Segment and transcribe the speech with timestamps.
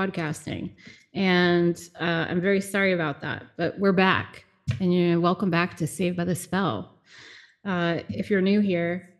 [0.00, 0.70] podcasting,
[1.12, 4.46] and uh, I'm very sorry about that, but we're back,
[4.80, 6.94] and you're welcome back to Saved by the Spell.
[7.66, 9.10] Uh, if you're new here,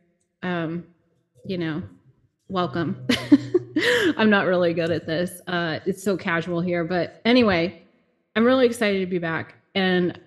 [0.42, 0.86] um,
[1.44, 1.82] you know,
[2.48, 3.06] welcome.
[4.16, 5.42] I'm not really good at this.
[5.46, 7.82] Uh, it's so casual here, but anyway,
[8.34, 10.18] I'm really excited to be back, and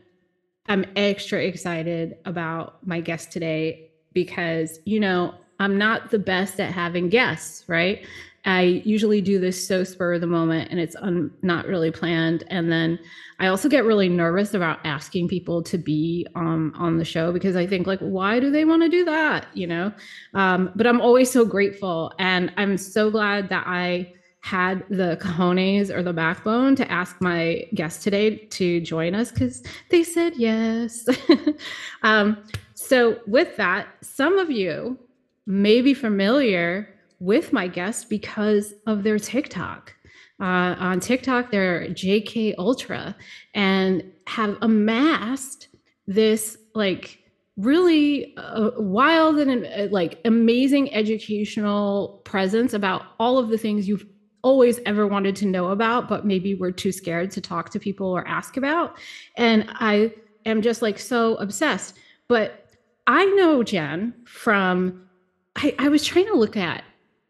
[0.68, 6.72] I'm extra excited about my guest today because you know I'm not the best at
[6.72, 8.06] having guests, right?
[8.46, 12.44] I usually do this so spur of the moment and it's un- not really planned.
[12.48, 13.00] And then
[13.40, 17.56] I also get really nervous about asking people to be um, on the show because
[17.56, 19.48] I think, like, why do they want to do that?
[19.54, 19.94] You know?
[20.34, 22.14] Um, but I'm always so grateful.
[22.20, 27.66] And I'm so glad that I had the cojones or the backbone to ask my
[27.74, 31.08] guest today to join us because they said yes.
[32.04, 35.00] um, so, with that, some of you
[35.46, 36.93] may be familiar
[37.24, 39.94] with my guests because of their TikTok.
[40.42, 43.16] Uh, on TikTok, they're JK Ultra
[43.54, 45.70] and have amassed
[46.06, 47.20] this like
[47.56, 54.06] really uh, wild and uh, like amazing educational presence about all of the things you've
[54.42, 58.08] always ever wanted to know about, but maybe we're too scared to talk to people
[58.08, 58.98] or ask about.
[59.38, 60.14] And I
[60.46, 61.96] am just like so obsessed.
[62.28, 62.66] But
[63.08, 65.08] I know Jen from
[65.56, 66.84] I, I was trying to look at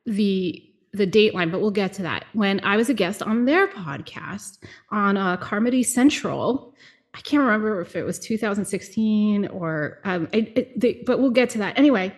[0.06, 2.26] the the dateline, but we'll get to that.
[2.34, 4.60] When I was a guest on their podcast
[4.92, 6.76] on uh, Carmody Central,
[7.16, 11.50] I can't remember if it was 2016 or, um, it, it, they, but we'll get
[11.52, 11.78] to that.
[11.78, 12.16] Anyway,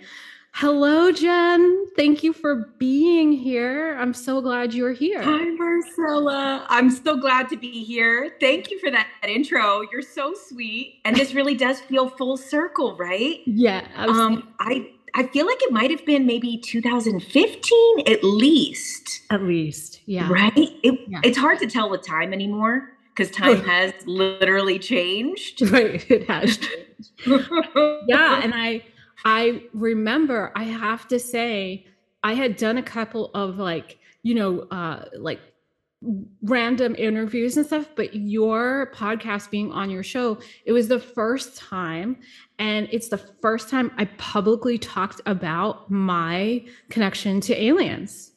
[0.54, 1.86] hello, Jen.
[1.98, 3.96] Thank you for being here.
[3.98, 5.22] I'm so glad you're here.
[5.22, 6.66] Hi, Marcella.
[6.70, 8.36] I'm so glad to be here.
[8.40, 9.82] Thank you for that intro.
[9.92, 11.02] You're so sweet.
[11.04, 13.40] And this really does feel full circle, right?
[13.46, 13.88] Yeah.
[13.96, 19.22] Um, I I feel like it might have been maybe 2015 at least.
[19.30, 20.30] At least, yeah.
[20.30, 20.54] Right?
[20.56, 21.22] It, yeah.
[21.24, 25.62] It's hard to tell with time anymore because time has literally changed.
[25.72, 26.60] Right, it has
[27.26, 28.84] yeah, and I
[29.24, 31.88] I remember I have to say
[32.24, 35.40] I had done a couple of like, you know, uh like
[36.44, 41.58] random interviews and stuff, but your podcast being on your show, it was the first
[41.58, 42.18] time.
[42.60, 48.32] And it's the first time I publicly talked about my connection to aliens.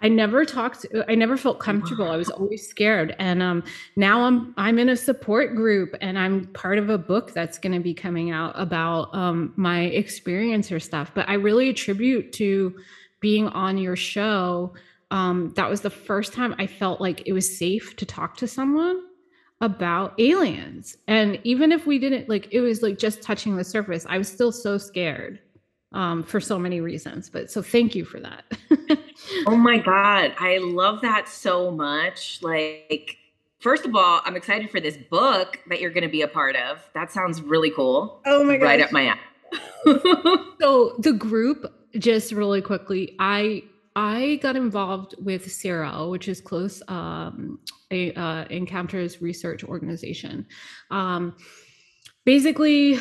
[0.00, 2.10] I never talked, I never felt comfortable.
[2.10, 3.14] I was always scared.
[3.20, 3.62] And um,
[3.94, 7.72] now I'm I'm in a support group and I'm part of a book that's going
[7.72, 11.12] to be coming out about um, my experience or stuff.
[11.14, 12.76] But I really attribute to
[13.20, 14.74] being on your show
[15.12, 18.48] um, that was the first time I felt like it was safe to talk to
[18.48, 18.98] someone
[19.62, 20.96] about aliens.
[21.06, 24.28] And even if we didn't like, it was like just touching the surface, I was
[24.28, 25.38] still so scared
[25.92, 27.30] um, for so many reasons.
[27.30, 28.44] But so thank you for that.
[29.46, 30.34] oh my God.
[30.38, 32.40] I love that so much.
[32.42, 33.16] Like,
[33.60, 36.56] first of all, I'm excited for this book that you're going to be a part
[36.56, 36.78] of.
[36.94, 38.20] That sounds really cool.
[38.26, 38.66] Oh my God.
[38.66, 39.20] Right up my alley.
[40.60, 43.62] so the group, just really quickly, I
[43.94, 47.58] I got involved with CERO, which is close um,
[47.92, 50.46] a, uh, encounters research organization.
[50.90, 51.36] Um,
[52.24, 52.98] basically,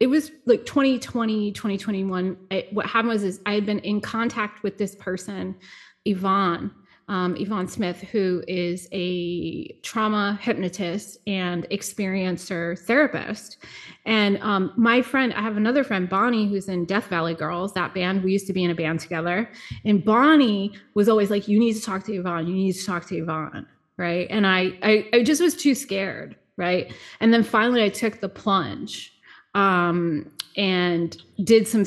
[0.00, 2.36] it was like 2020, 2021.
[2.50, 5.56] It, what happened was is I had been in contact with this person,
[6.04, 6.70] Yvonne,
[7.08, 13.58] um, Yvonne Smith, who is a trauma hypnotist and experiencer therapist.
[14.04, 17.94] And um, my friend, I have another friend, Bonnie, who's in Death Valley Girls, that
[17.94, 18.22] band.
[18.22, 19.50] We used to be in a band together.
[19.84, 22.46] And Bonnie was always like, You need to talk to Yvonne.
[22.46, 23.66] You need to talk to Yvonne.
[23.98, 24.26] Right.
[24.30, 26.36] And I, I, I just was too scared.
[26.56, 26.92] Right.
[27.20, 29.12] And then finally, I took the plunge.
[29.54, 31.84] Um, and did some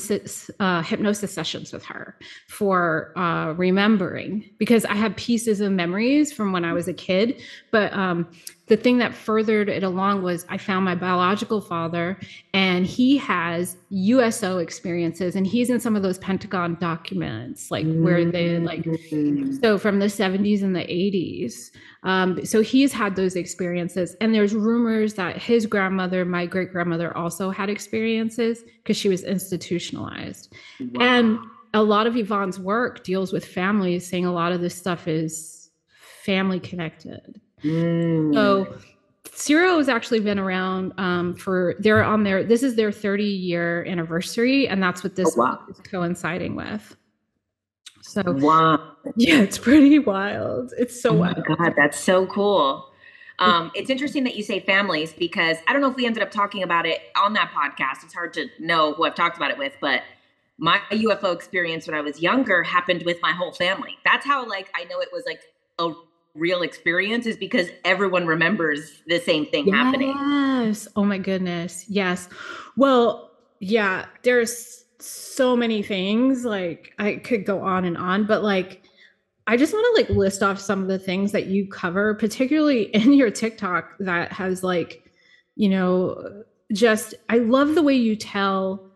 [0.62, 2.18] uh, hypnosis sessions with her
[2.48, 7.42] for uh, remembering because I had pieces of memories from when I was a kid.
[7.70, 8.32] But um,
[8.72, 12.18] the thing that furthered it along was I found my biological father,
[12.54, 18.24] and he has USO experiences, and he's in some of those Pentagon documents, like where
[18.32, 18.86] they like
[19.62, 21.72] so from the 70s and the 80s.
[22.04, 27.16] Um, so he's had those experiences, and there's rumors that his grandmother, my great grandmother,
[27.18, 30.54] also had experiences because she was institutionalized.
[30.80, 31.06] Wow.
[31.06, 31.40] And
[31.74, 35.72] a lot of Yvonne's work deals with families, saying a lot of this stuff is
[36.24, 37.41] family connected.
[37.64, 38.34] Mm.
[38.34, 38.78] So
[39.26, 43.86] CERO has actually been around um, for they're on their this is their 30 year
[43.86, 45.60] anniversary, and that's what this oh, wow.
[45.70, 46.96] is coinciding with.
[48.02, 48.96] So wow.
[49.16, 50.74] Yeah, it's pretty wild.
[50.78, 51.46] It's so oh wild.
[51.46, 52.88] God, that's so cool.
[53.40, 56.30] Um, it's interesting that you say families because I don't know if we ended up
[56.30, 58.04] talking about it on that podcast.
[58.04, 60.04] It's hard to know who I've talked about it with, but
[60.60, 63.98] my UFO experience when I was younger happened with my whole family.
[64.06, 65.42] That's how like I know it was like
[65.80, 65.92] a
[66.36, 69.76] real experience is because everyone remembers the same thing yes.
[69.76, 70.16] happening.
[70.16, 70.88] Yes.
[70.96, 71.86] Oh my goodness.
[71.88, 72.30] Yes.
[72.78, 78.84] Well, yeah, there's so many things like I could go on and on, but like
[79.48, 82.84] I just want to like list off some of the things that you cover, particularly
[82.96, 85.04] in your TikTok that has like,
[85.56, 88.92] you know, just I love the way you tell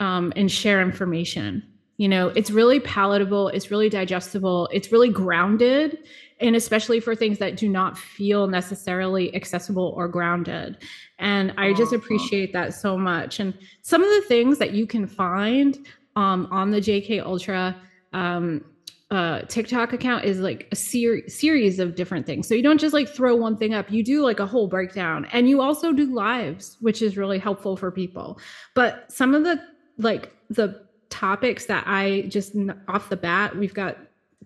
[0.00, 1.62] um, and share information.
[1.98, 5.98] You know, it's really palatable, it's really digestible, it's really grounded,
[6.42, 10.78] and especially for things that do not feel necessarily accessible or grounded.
[11.18, 13.40] And I just appreciate that so much.
[13.40, 15.86] And some of the things that you can find
[16.16, 17.76] um, on the JK Ultra
[18.12, 18.64] um,
[19.10, 22.48] uh, TikTok account is like a ser- series of different things.
[22.48, 25.26] So you don't just like throw one thing up, you do like a whole breakdown.
[25.32, 28.40] And you also do lives, which is really helpful for people.
[28.74, 29.62] But some of the
[29.98, 32.56] like the topics that I just
[32.88, 33.98] off the bat, we've got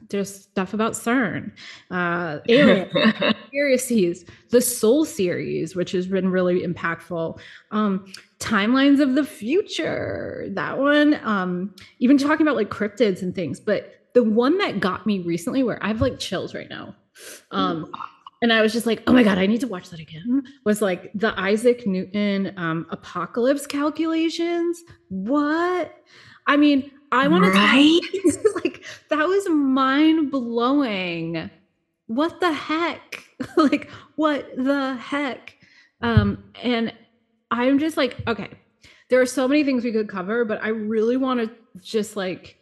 [0.09, 1.53] there's stuff about CERN,
[1.91, 7.39] uh, alien conspiracies, the Soul series, which has been really impactful.
[7.71, 11.21] Um, timelines of the future, that one.
[11.25, 13.61] Um, even talking about like cryptids and things.
[13.61, 16.95] But the one that got me recently, where I have like chills right now,
[17.51, 17.91] um,
[18.43, 20.43] and I was just like, oh my god, I need to watch that again.
[20.65, 24.83] Was like the Isaac Newton um, apocalypse calculations.
[25.09, 25.95] What?
[26.47, 28.01] I mean, I want right?
[28.13, 31.51] to like that was mind blowing.
[32.07, 33.25] What the heck?
[33.57, 35.57] like what the heck?
[36.03, 36.93] Um, and
[37.51, 38.51] I'm just like, okay,
[39.09, 41.51] there are so many things we could cover, but I really want to
[41.81, 42.57] just like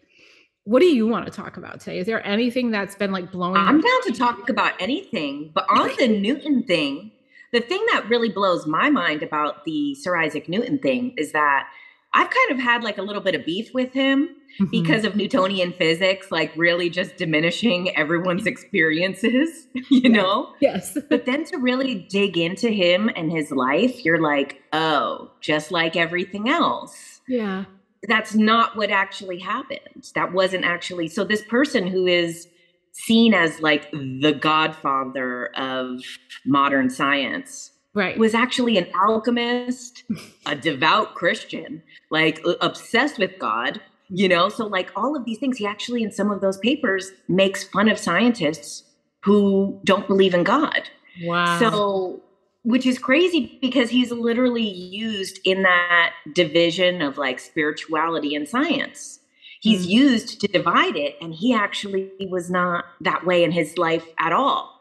[0.64, 1.99] what do you want to talk about today?
[1.99, 3.56] Is there anything that's been like blowing?
[3.56, 7.12] I'm down to talk about anything, but on the Newton thing,
[7.52, 11.69] the thing that really blows my mind about the Sir Isaac Newton thing is that
[12.14, 14.28] I've kind of had like a little bit of beef with him
[14.61, 14.70] mm-hmm.
[14.70, 20.55] because of Newtonian physics, like really just diminishing everyone's experiences, you know?
[20.61, 20.96] Yes.
[21.11, 25.96] but then to really dig into him and his life, you're like, oh, just like
[25.96, 27.20] everything else.
[27.28, 27.64] Yeah
[28.06, 30.10] that's not what actually happened.
[30.14, 32.49] That wasn't actually so this person who is
[32.93, 36.00] seen as like the godfather of
[36.46, 40.05] modern science right was actually an alchemist
[40.46, 45.58] a devout christian like obsessed with god you know so like all of these things
[45.58, 48.85] he actually in some of those papers makes fun of scientists
[49.23, 50.88] who don't believe in god
[51.25, 52.23] wow so
[52.64, 59.20] which is crazy because he's literally used in that division of like spirituality and science.
[59.61, 59.91] He's mm-hmm.
[59.91, 64.32] used to divide it, and he actually was not that way in his life at
[64.32, 64.81] all.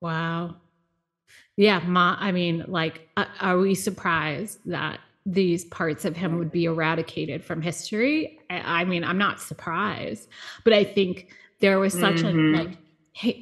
[0.00, 0.56] Wow.
[1.56, 6.50] Yeah, ma, I mean, like, uh, are we surprised that these parts of him would
[6.50, 8.38] be eradicated from history?
[8.50, 10.28] I, I mean, I'm not surprised,
[10.64, 12.54] but I think there was such mm-hmm.
[12.54, 12.78] a like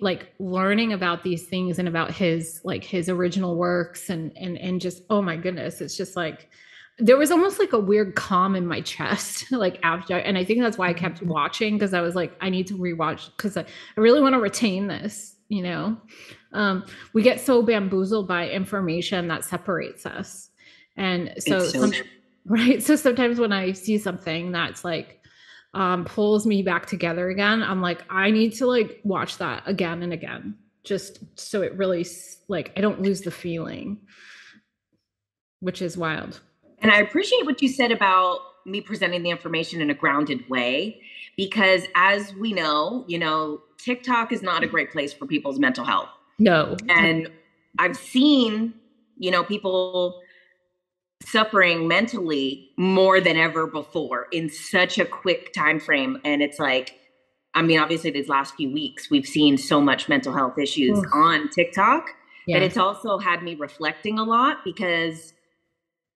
[0.00, 4.80] like learning about these things and about his like his original works and and and
[4.80, 6.50] just oh my goodness it's just like
[6.98, 10.60] there was almost like a weird calm in my chest like after and i think
[10.60, 11.30] that's why i kept mm-hmm.
[11.30, 14.40] watching because i was like i need to rewatch because I, I really want to
[14.40, 15.96] retain this you know?
[16.52, 20.50] Um we get so bamboozled by information that separates us.
[20.96, 21.92] And so, so some,
[22.46, 22.82] right?
[22.82, 25.20] So sometimes when i see something that's like
[25.74, 30.02] um, pulls me back together again, I'm like, I need to like watch that again
[30.02, 30.54] and again,
[30.84, 32.06] just so it really
[32.48, 33.98] like I don't lose the feeling,
[35.60, 36.40] which is wild.
[36.80, 41.00] And I appreciate what you said about me presenting the information in a grounded way,
[41.36, 45.84] because as we know, you know, TikTok is not a great place for people's mental
[45.84, 46.08] health.
[46.38, 46.76] No.
[46.88, 47.28] And
[47.78, 48.74] I've seen,
[49.18, 50.20] you know, people
[51.24, 56.98] suffering mentally more than ever before in such a quick time frame and it's like
[57.54, 61.06] i mean obviously these last few weeks we've seen so much mental health issues Oof.
[61.12, 62.08] on tiktok
[62.46, 62.56] yeah.
[62.56, 65.32] but it's also had me reflecting a lot because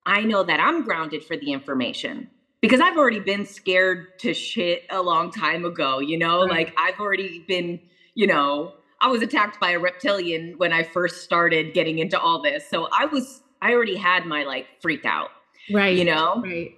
[0.06, 2.28] i know that i'm grounded for the information
[2.60, 6.50] because i've already been scared to shit a long time ago you know right.
[6.50, 7.80] like i've already been
[8.14, 12.40] you know i was attacked by a reptilian when i first started getting into all
[12.40, 15.30] this so i was I already had my like freak out.
[15.72, 15.96] Right.
[15.96, 16.40] You know?
[16.42, 16.72] Right.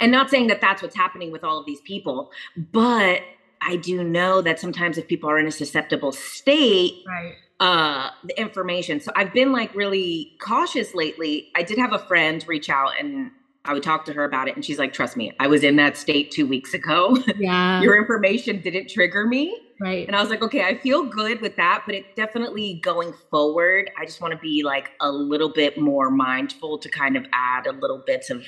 [0.00, 3.20] And not saying that that's what's happening with all of these people, but
[3.60, 7.34] I do know that sometimes if people are in a susceptible state, right.
[7.60, 9.00] uh, the information.
[9.00, 11.48] So I've been like really cautious lately.
[11.54, 13.30] I did have a friend reach out and
[13.64, 15.76] I would talk to her about it, and she's like, "Trust me, I was in
[15.76, 17.16] that state two weeks ago.
[17.38, 20.06] Yeah, your information didn't trigger me." Right.
[20.06, 23.90] And I was like, "Okay, I feel good with that, but it definitely going forward,
[23.98, 27.66] I just want to be like a little bit more mindful to kind of add
[27.66, 28.44] a little bits of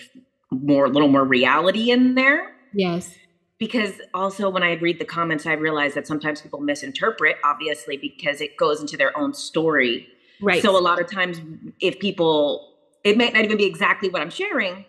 [0.51, 3.15] more, a little more reality in there." Yes.
[3.59, 8.41] Because also when I read the comments, I realize that sometimes people misinterpret, obviously, because
[8.41, 10.09] it goes into their own story.
[10.41, 10.61] Right.
[10.61, 11.41] So a lot of times,
[11.81, 14.85] if people, it may not even be exactly what I'm sharing,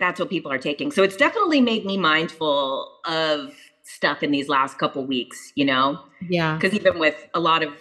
[0.00, 0.90] that's what people are taking.
[0.90, 6.00] So it's definitely made me mindful of stuff in these last couple weeks, you know?
[6.28, 6.56] Yeah.
[6.56, 7.72] Because even with a lot of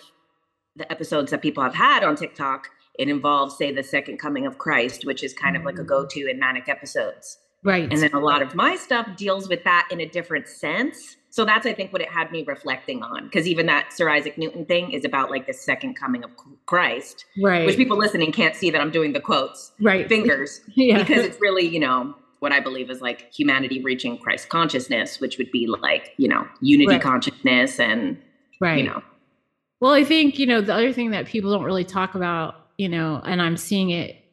[0.75, 2.67] the episodes that people have had on TikTok,
[2.99, 5.87] it involves, say, the second coming of Christ, which is kind of like a Mm.
[5.87, 7.39] go to in manic episodes.
[7.63, 7.91] Right.
[7.91, 11.17] And then a lot of my stuff deals with that in a different sense.
[11.33, 13.23] So that's, I think, what it had me reflecting on.
[13.23, 16.29] Because even that Sir Isaac Newton thing is about like the second coming of
[16.67, 17.65] Christ, right.
[17.65, 20.07] which people listening can't see that I'm doing the quotes, right.
[20.07, 20.99] fingers, yeah.
[20.99, 25.39] because it's really, you know, what I believe is like humanity reaching Christ consciousness, which
[25.39, 27.01] would be like, you know, unity Right.
[27.01, 28.21] consciousness and,
[28.61, 28.77] right.
[28.77, 29.01] you know,
[29.79, 32.87] Well, I think, you know, the other thing that people don't really talk about, you
[32.89, 34.23] know, and I'm seeing it,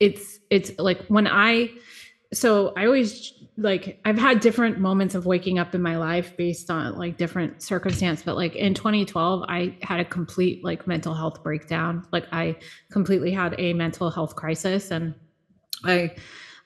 [0.00, 1.70] it's, it's like when I,
[2.32, 6.70] so I always like, I've had different moments of waking up in my life based
[6.70, 11.42] on like different circumstance, but like in 2012, I had a complete like mental health
[11.42, 12.06] breakdown.
[12.12, 12.56] Like I
[12.90, 15.14] completely had a mental health crisis and
[15.84, 16.14] I,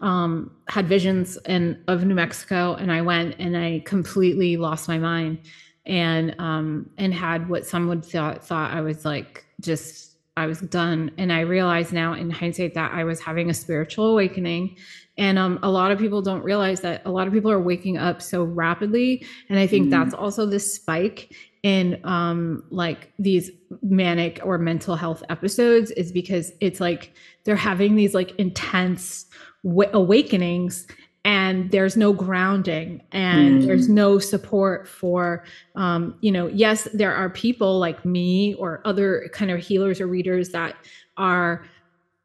[0.00, 4.98] um, had visions and of New Mexico and I went and I completely lost my
[4.98, 5.40] mind
[5.88, 10.07] and um and had what some would thought thought I was like just
[10.38, 11.10] I was done.
[11.18, 14.76] And I realize now in hindsight that I was having a spiritual awakening.
[15.18, 17.98] And um a lot of people don't realize that a lot of people are waking
[17.98, 19.24] up so rapidly.
[19.48, 19.90] And I think Mhm.
[19.90, 23.50] that's also this spike in um like these
[23.82, 27.12] manic or mental health episodes is because it's like
[27.44, 29.26] they're having these like intense
[29.64, 30.86] w- awakenings
[31.24, 33.66] and there's no grounding and Mm.
[33.66, 35.44] there's no support for
[35.74, 40.06] um, you know yes there are people like me or other kind of healers or
[40.06, 40.76] readers that
[41.16, 41.64] are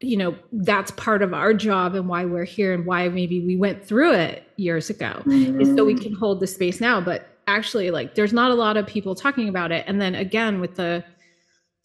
[0.00, 3.56] you know that's part of our job and why we're here and why maybe we
[3.56, 7.00] went through it years ago is so we can hold the space now.
[7.00, 9.84] But actually like there's not a lot of people talking about it.
[9.86, 11.04] And then again with the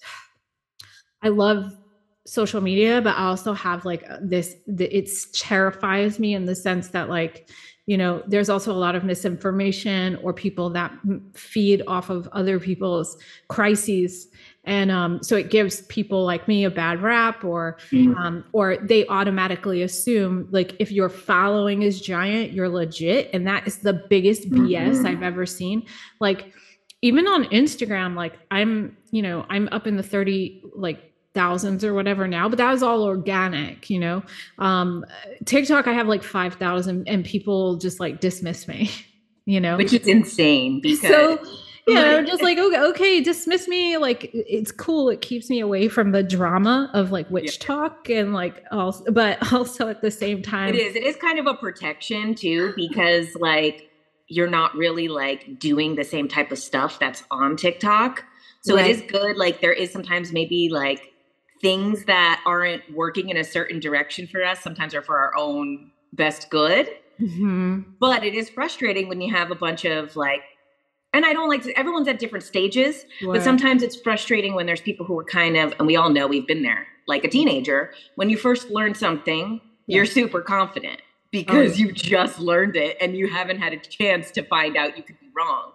[1.24, 1.76] i love
[2.30, 6.56] social media but i also have like uh, this the, it's terrifies me in the
[6.56, 7.50] sense that like
[7.88, 10.92] you know there's also a lot of misinformation or people that
[11.34, 13.18] feed off of other people's
[13.48, 14.28] crises
[14.66, 18.16] and um, so it gives people like me a bad rap or Mhm.
[18.20, 23.66] um, or they automatically assume like if your following is giant you're legit and that
[23.66, 25.06] is the biggest bs Mhm.
[25.06, 25.84] i've ever seen
[26.20, 26.54] like
[27.02, 31.00] even on instagram like i'm you know i'm up in the 30 like
[31.36, 34.24] thousands or whatever now but that was all organic you know
[34.58, 35.06] um
[35.46, 38.90] tiktok i have like 5000 and people just like dismiss me
[39.46, 41.38] you know which is insane because so
[41.88, 45.60] yeah like- i'm just like okay, okay dismiss me like it's cool it keeps me
[45.60, 47.66] away from the drama of like witch Yeah.
[47.68, 50.96] talk and like also but also at the same time It is.
[50.96, 53.90] It is kind of a protection too, because like
[54.28, 58.24] you're not really like doing the same type of stuff that's on TikTok.
[58.62, 58.86] So Right.
[58.86, 59.38] it is good.
[59.38, 61.02] Like there is sometimes maybe like
[61.62, 65.92] things that aren't working in a certain direction for us, sometimes are for our own
[66.14, 66.90] best good.
[67.20, 67.86] Mhm.
[68.00, 70.42] But it is frustrating when you have a bunch of like,
[71.14, 74.82] and I don't like to, everyone's at different stages, but sometimes it's frustrating when there's
[74.82, 77.92] people who are kind of, and we all know we've been there, like a teenager.
[78.16, 81.02] When you first learn something, you're super confident
[81.32, 81.88] because yeah.
[81.88, 85.20] you just learned it and you haven't had a chance to find out you could
[85.20, 85.72] be wrong.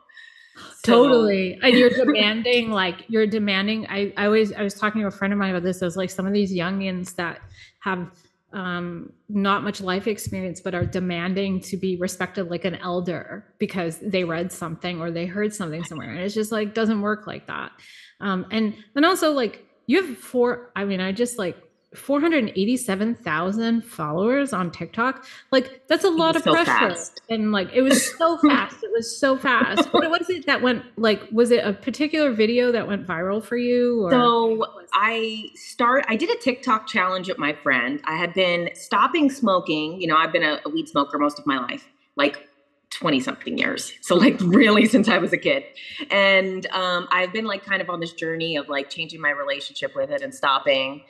[0.56, 1.58] So- totally.
[1.62, 5.32] And you're demanding like you're demanding I, I always i was talking to a friend
[5.32, 7.40] of mine about this as like some of these youngins that
[7.80, 8.11] have
[8.52, 13.99] um not much life experience but are demanding to be respected like an elder because
[13.99, 16.11] they read something or they heard something somewhere.
[16.11, 17.73] And it's just like doesn't work like that.
[18.20, 21.56] Um and and also like you have four i mean i just like
[21.96, 25.24] 487,000 followers on TikTok.
[25.50, 26.70] Like that's a lot of so pressure.
[26.70, 27.20] fast.
[27.28, 28.82] And like it was so fast.
[28.82, 29.92] It was so fast.
[29.92, 33.56] What was it that went like was it a particular video that went viral for
[33.56, 38.00] you or So I start I did a TikTok challenge with my friend.
[38.04, 40.00] I had been stopping smoking.
[40.00, 42.48] You know, I've been a, a weed smoker most of my life, like
[42.90, 43.92] 20 something years.
[44.00, 45.64] So like really since I was a kid.
[46.10, 49.94] And um I've been like kind of on this journey of like changing my relationship
[49.94, 51.04] with it and stopping.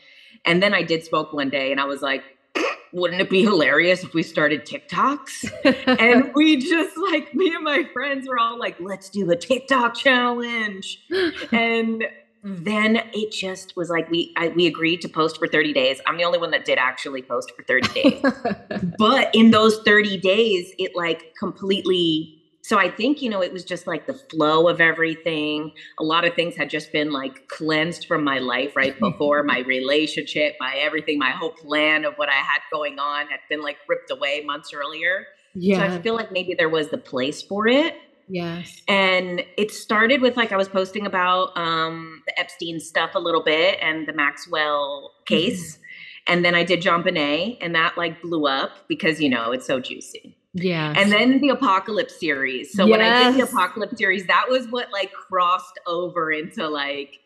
[0.45, 2.23] And then I did smoke one day and I was like,
[2.93, 5.99] wouldn't it be hilarious if we started TikToks?
[6.01, 9.95] and we just like me and my friends were all like let's do a tiktok
[9.95, 11.01] challenge.
[11.53, 12.05] And
[12.47, 16.01] then it just was like we I, we agreed to post for 30 days.
[16.07, 18.23] I'm the only one that did actually post for 30 days.
[18.99, 22.34] But in those 30 days it like completely
[22.64, 26.25] so i think you know it was just like the flow of everything a lot
[26.25, 30.75] of things had just been like cleansed from my life right before my relationship my
[30.76, 34.42] everything my whole plan of what i had going on had been like ripped away
[34.44, 35.88] months earlier Yeah.
[35.88, 37.94] So I feel like maybe there was the place for it.
[38.28, 38.83] Yes.
[38.88, 43.42] And it started with like I was posting about um, the Epstein stuff a little
[43.42, 45.75] bit and the Maxwell case.
[45.75, 45.80] Mm-hmm.
[46.26, 49.78] And then I did JonBenét and that like blew up because, you know, it's so
[49.78, 50.37] juicy.
[50.55, 50.95] Yeah.
[50.97, 52.73] And then the Apocalypse series.
[52.73, 52.91] So yes.
[52.91, 57.19] when I did the Apocalypse series, that was what like crossed over into like,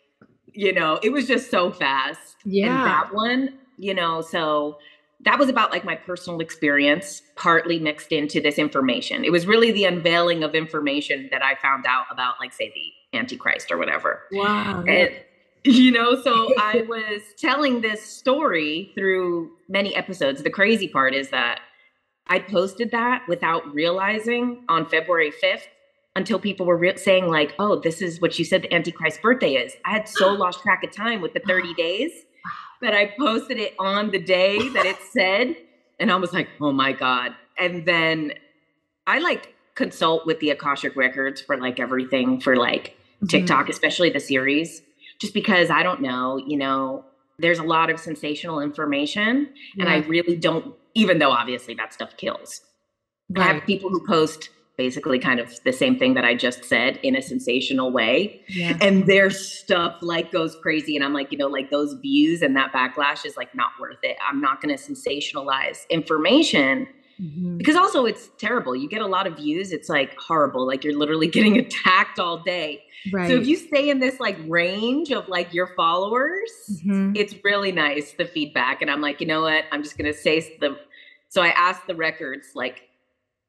[0.55, 2.37] you know, it was just so fast.
[2.45, 2.67] Yeah.
[2.69, 4.79] And that one, you know, so
[5.21, 9.25] that was about like my personal experience, partly mixed into this information.
[9.25, 13.19] It was really the unveiling of information that I found out about, like, say, the
[13.19, 14.23] Antichrist or whatever.
[14.33, 14.85] Wow.
[14.87, 15.11] And,
[15.65, 20.43] you know, so I was telling this story through many episodes.
[20.43, 21.61] The crazy part is that
[22.29, 25.63] I posted that without realizing on February 5th
[26.17, 29.55] until people were re- saying, like, oh, this is what you said the Antichrist birthday
[29.55, 29.75] is.
[29.85, 32.13] I had so lost track of time with the 30 days
[32.83, 35.57] that I posted it on the day that it said.
[35.99, 37.35] And I was like, oh my God.
[37.59, 38.33] And then
[39.07, 43.27] I like consult with the Akashic Records for like everything for like mm-hmm.
[43.27, 44.83] TikTok, especially the series,
[45.19, 47.05] just because I don't know, you know,
[47.39, 49.49] there's a lot of sensational information.
[49.77, 49.85] Yeah.
[49.85, 52.63] And I really don't, even though obviously that stuff kills.
[53.31, 53.45] Right.
[53.45, 56.99] I have people who post basically kind of the same thing that I just said
[57.03, 58.41] in a sensational way.
[58.49, 58.79] Yeah.
[58.81, 60.95] And their stuff like goes crazy.
[60.95, 63.99] And I'm like, you know, like those views and that backlash is like not worth
[64.05, 64.17] it.
[64.27, 66.87] I'm not going to sensationalize information
[67.21, 67.59] mm-hmm.
[67.59, 68.75] because also it's terrible.
[68.75, 69.73] You get a lot of views.
[69.73, 70.67] It's like horrible.
[70.67, 72.83] Like you're literally getting attacked all day.
[73.13, 73.29] Right.
[73.29, 77.13] So if you stay in this like range of like your followers, mm-hmm.
[77.15, 78.83] it's really nice the feedback.
[78.83, 79.65] And I'm like, you know what?
[79.71, 80.79] I'm just going to say the,
[81.29, 82.83] so I asked the records, like,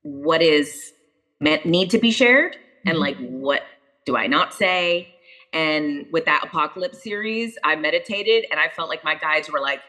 [0.04, 0.94] what is
[1.40, 3.02] meant need to be shared and mm-hmm.
[3.02, 3.64] like what
[4.06, 5.14] do I not say?
[5.52, 9.82] And with that apocalypse series, I meditated and I felt like my guides were like,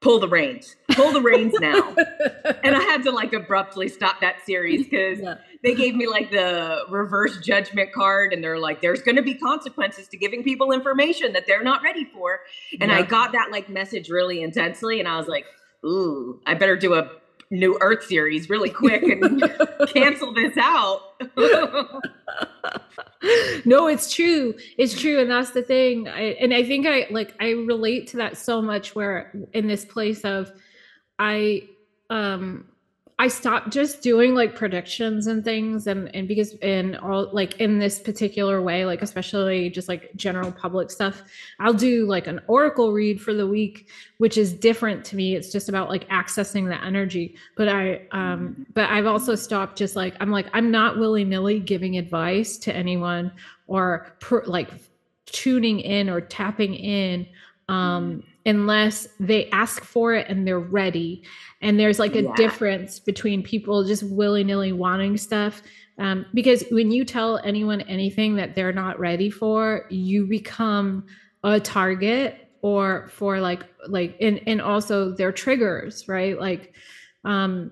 [0.00, 1.94] pull the reins, pull the reins now.
[2.62, 5.34] and I had to like abruptly stop that series because yeah.
[5.62, 9.34] they gave me like the reverse judgment card and they're like, there's going to be
[9.34, 12.40] consequences to giving people information that they're not ready for.
[12.80, 12.98] And yeah.
[12.98, 15.46] I got that like message really intensely and I was like,
[15.84, 17.10] ooh, I better do a
[17.52, 19.42] new Earth series really quick and
[19.88, 21.00] cancel this out.
[23.64, 24.54] no, it's true.
[24.78, 25.20] It's true.
[25.20, 26.08] And that's the thing.
[26.08, 29.84] I, and I think I like, I relate to that so much where in this
[29.84, 30.50] place of,
[31.18, 31.68] I,
[32.10, 32.66] um,
[33.22, 37.78] I stopped just doing like predictions and things and and because in all like in
[37.78, 41.22] this particular way like especially just like general public stuff
[41.60, 45.36] I'll do like an oracle read for the week which is different to me.
[45.36, 47.36] It's just about like accessing the energy.
[47.56, 51.98] But I um but I've also stopped just like I'm like I'm not willy-nilly giving
[51.98, 53.30] advice to anyone
[53.68, 54.70] or per, like
[55.26, 57.28] tuning in or tapping in
[57.68, 61.22] um unless they ask for it and they're ready.
[61.60, 62.34] And there's like a yeah.
[62.34, 65.62] difference between people just willy nilly wanting stuff.
[65.98, 71.06] Um, because when you tell anyone anything that they're not ready for, you become
[71.44, 76.38] a target or for like like and and also their triggers, right?
[76.38, 76.74] Like
[77.24, 77.70] um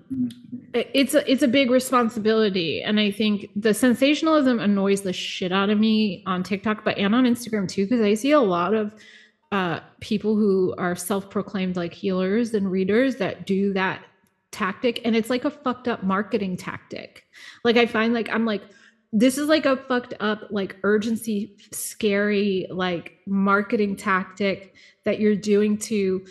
[0.73, 5.69] it's a it's a big responsibility and i think the sensationalism annoys the shit out
[5.69, 8.93] of me on tiktok but and on instagram too because i see a lot of
[9.51, 14.03] uh, people who are self-proclaimed like healers and readers that do that
[14.51, 15.01] tactic.
[15.03, 17.25] And it's like a fucked up marketing tactic.
[17.63, 18.63] Like i find like i'm like
[19.13, 25.77] this is like a fucked up like urgency scary like marketing tactic that you're doing
[25.77, 26.25] to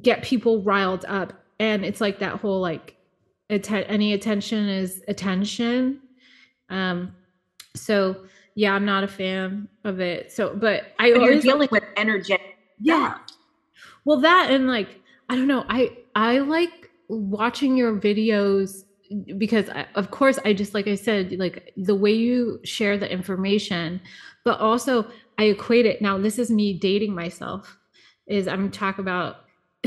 [0.00, 1.34] get people riled up.
[1.58, 2.96] And it's like that whole like
[3.50, 6.00] any attention is attention.
[6.70, 7.14] Um
[7.74, 10.32] so yeah i'm not a fan of it.
[10.32, 12.51] So but i but you're dealing with energetic
[12.82, 13.16] yeah
[14.04, 18.84] well that and like i don't know i i like watching your videos
[19.36, 23.10] because I, of course i just like i said like the way you share the
[23.10, 24.00] information
[24.44, 25.06] but also
[25.38, 27.78] i equate it now this is me dating myself
[28.26, 29.36] is i'm talk about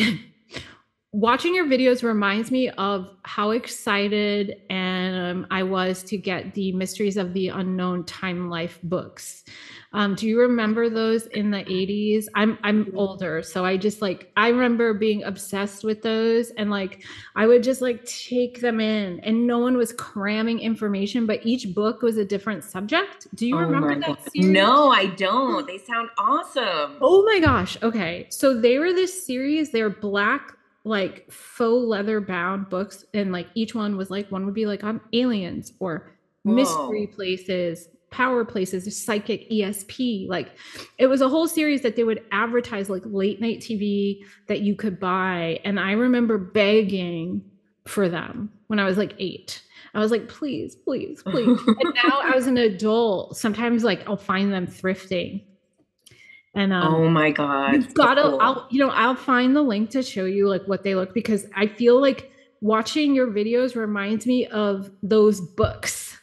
[1.15, 6.73] watching your videos reminds me of how excited and um, I was to get the
[6.73, 9.45] Mysteries of the Unknown Time Life books.
[9.95, 12.25] Um, do you remember those in the 80s?
[12.35, 17.05] I'm I'm older, so I just like I remember being obsessed with those and like
[17.37, 21.73] I would just like take them in and no one was cramming information, but each
[21.73, 23.27] book was a different subject.
[23.35, 24.51] Do you oh remember that series?
[24.51, 25.65] No, I don't.
[25.65, 26.97] They sound awesome.
[26.99, 27.81] Oh my gosh.
[27.81, 28.27] Okay.
[28.31, 33.73] So they were this series, they're black like faux leather bound books and like each
[33.73, 36.11] one was like one would be like on aliens or
[36.43, 36.53] Whoa.
[36.53, 40.51] mystery places power places psychic esp like
[40.97, 44.73] it was a whole series that they would advertise like late night tv that you
[44.73, 47.43] could buy and i remember begging
[47.85, 49.61] for them when i was like eight
[49.93, 51.57] I was like, please, please, please.
[51.67, 55.41] and now as an adult, sometimes like I'll find them thrifting.
[56.53, 58.23] And um, oh my god, you've got to.
[58.23, 58.41] Cool.
[58.41, 61.45] I'll you know I'll find the link to show you like what they look because
[61.55, 66.17] I feel like watching your videos reminds me of those books.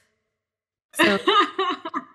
[0.94, 1.18] So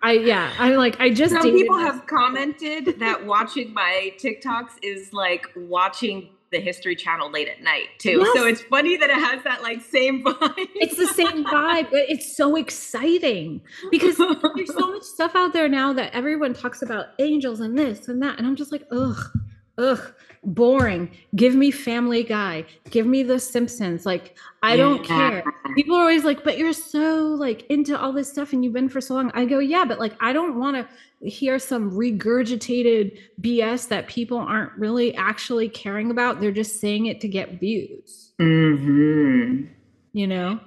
[0.04, 1.86] I yeah, I'm like I just some people this.
[1.86, 7.88] have commented that watching my TikToks is like watching the History Channel late at night
[7.98, 8.20] too.
[8.20, 8.34] Yes.
[8.36, 10.54] So it's funny that it has that like same vibe.
[10.76, 13.62] It's the same vibe, but it's so exciting
[13.92, 18.08] because there's so much stuff out there now that everyone talks about angels and this
[18.08, 19.18] and that, and I'm just like, ugh,
[19.78, 21.12] ugh, boring.
[21.36, 22.66] Give me Family Guy.
[22.90, 24.06] Give me The Simpsons.
[24.06, 24.78] Like I yeah.
[24.78, 25.44] don't care.
[25.76, 28.90] People are always like, but you're so like into all this stuff and you've been
[28.90, 29.32] for so long.
[29.34, 34.38] I go, yeah, but like I don't want to hear some regurgitated BS that people
[34.38, 36.40] aren't really actually caring about.
[36.40, 38.32] They're just saying it to get views.
[38.40, 39.66] Mm-hmm.
[40.14, 40.60] You know?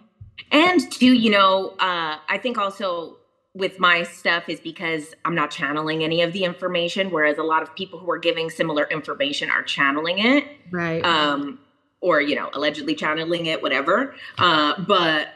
[0.51, 3.19] And too, you know, uh, I think also
[3.55, 7.63] with my stuff is because I'm not channeling any of the information, whereas a lot
[7.63, 10.45] of people who are giving similar information are channeling it.
[10.71, 11.05] Right.
[11.05, 11.59] Um,
[12.01, 14.15] or, you know, allegedly channeling it, whatever.
[14.39, 15.29] Uh, but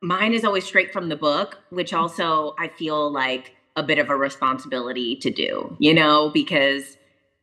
[0.00, 4.10] mine is always straight from the book, which also I feel like a bit of
[4.10, 6.96] a responsibility to do, you know, because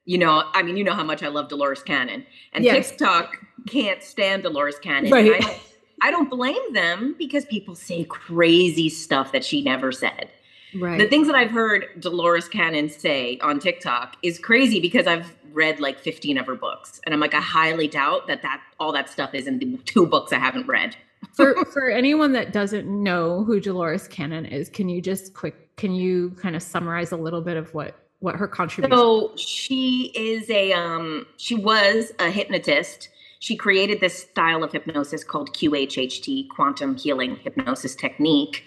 [0.06, 2.90] you know, I mean, you know how much I love Dolores Cannon, and yes.
[2.90, 5.12] TikTok can't stand Dolores Cannon.
[5.12, 5.44] Right.
[6.02, 10.30] I don't, blame them because people say crazy stuff that she never said.
[10.76, 11.00] Right.
[11.00, 15.80] The things that I've heard Dolores Cannon say on TikTok is crazy because I've read
[15.80, 19.10] like 15 of her books, and I'm like, I highly doubt that that all that
[19.10, 20.96] stuff is in the two books I haven't read.
[21.34, 25.94] for for anyone that doesn't know who Dolores Cannon is, can you just quick can
[25.94, 28.96] you kind of summarize a little bit of what what her contribution?
[28.96, 33.10] So she is a um, she was a hypnotist.
[33.40, 38.64] She created this style of hypnosis called QHHT, quantum healing hypnosis technique,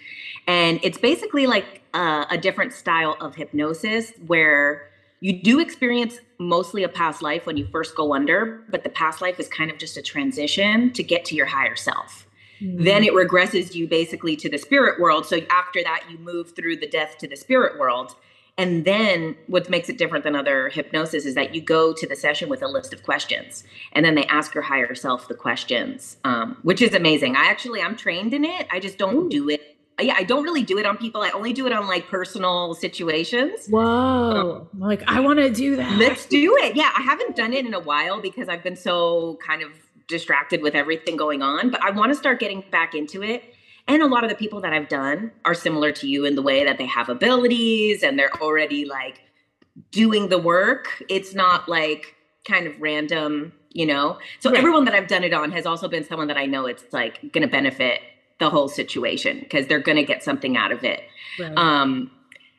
[0.47, 6.83] and it's basically like a, a different style of hypnosis where you do experience mostly
[6.83, 9.77] a past life when you first go under, but the past life is kind of
[9.77, 12.27] just a transition to get to your higher self.
[12.61, 12.83] Mm-hmm.
[12.83, 15.25] Then it regresses you basically to the spirit world.
[15.25, 18.15] So after that, you move through the death to the spirit world.
[18.57, 22.15] And then what makes it different than other hypnosis is that you go to the
[22.15, 23.63] session with a list of questions
[23.93, 27.35] and then they ask your higher self the questions, um, which is amazing.
[27.35, 28.67] I actually, I'm trained in it.
[28.71, 29.75] I just don't do it.
[29.99, 31.21] Yeah, I don't really do it on people.
[31.21, 33.67] I only do it on like personal situations.
[33.67, 34.67] Whoa.
[34.73, 35.97] Um, like, I want to do that.
[35.97, 36.75] Let's do it.
[36.75, 36.91] Yeah.
[36.95, 39.71] I haven't done it in a while because I've been so kind of
[40.07, 43.43] distracted with everything going on, but I want to start getting back into it.
[43.87, 46.41] And a lot of the people that I've done are similar to you in the
[46.41, 49.21] way that they have abilities and they're already like
[49.91, 51.03] doing the work.
[51.09, 52.15] It's not like
[52.47, 54.19] kind of random, you know?
[54.39, 54.57] So right.
[54.57, 57.21] everyone that I've done it on has also been someone that I know it's like
[57.33, 57.99] going to benefit
[58.39, 61.01] the whole situation because they're going to get something out of it.
[61.39, 61.57] Right.
[61.57, 62.11] Um,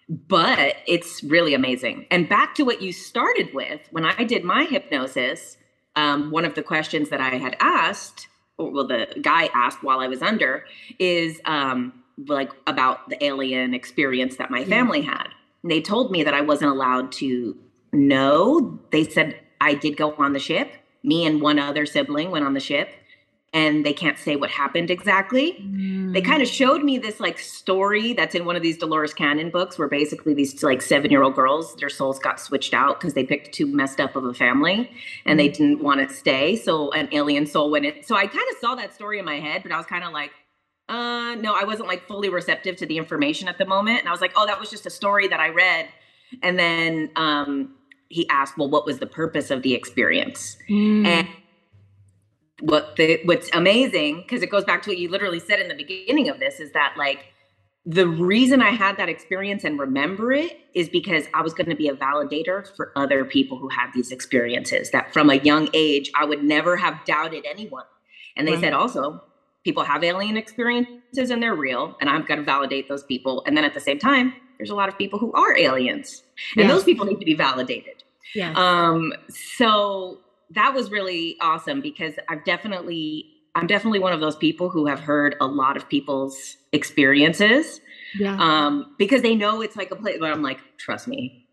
[0.09, 2.07] but it's really amazing.
[2.11, 5.57] And back to what you started with, when I did my hypnosis,
[5.97, 10.01] um, one of the questions that I had asked, or well, the guy asked while
[10.01, 10.64] I was under,
[10.99, 11.93] is um,
[12.27, 15.29] like about the alien experience that my family had.
[15.62, 17.57] And they told me that I wasn't allowed to
[17.93, 18.79] know.
[18.93, 20.73] They said I did go on the ship.
[21.03, 22.88] Me and one other sibling went on the ship
[23.55, 25.53] and they can't say what happened exactly.
[25.53, 26.12] Mm.
[26.12, 29.49] They kind of showed me this like story that's in one of these Dolores Cannon
[29.51, 33.14] books where basically these like seven year old girls, their souls got switched out because
[33.14, 34.90] they picked too messed up of a family
[35.25, 35.43] and mm.
[35.43, 36.57] they didn't want to stay.
[36.57, 38.03] So an alien soul went in.
[38.03, 40.12] So I kind of saw that story in my head, but I was kind of
[40.12, 40.33] like,
[40.88, 44.01] uh, no, I wasn't like fully receptive to the information at the moment.
[44.01, 45.88] And I was like, oh, that was just a story that I read.
[46.43, 47.77] And then um,
[48.09, 50.57] he asked, well, what was the purpose of the experience?
[50.69, 51.07] Mm.
[51.07, 51.29] And
[52.64, 55.74] what the what's amazing because it goes back to what you literally said in the
[55.74, 57.27] beginning of this is that like
[57.85, 61.77] the reason I had that experience and remember it is because I was going to
[61.77, 64.90] be a validator for other people who had these experiences.
[64.90, 67.85] That from a young age, I would never have doubted anyone.
[68.37, 68.62] And they right.
[68.62, 69.22] said also,
[69.64, 71.94] people have alien experiences and they're real.
[72.00, 73.42] And I'm going to validate those people.
[73.46, 76.22] And then at the same time, there's a lot of people who are aliens,
[76.57, 78.05] and those people need to be validated.
[78.35, 78.53] Yeah.
[78.57, 80.20] Um, so
[80.55, 85.01] that was really awesome because I've definitely I'm definitely one of those people who have
[85.01, 87.81] heard a lot of people's experiences.
[88.19, 88.37] Yeah.
[88.38, 91.47] Um, because they know it's like a place where I'm like, trust me,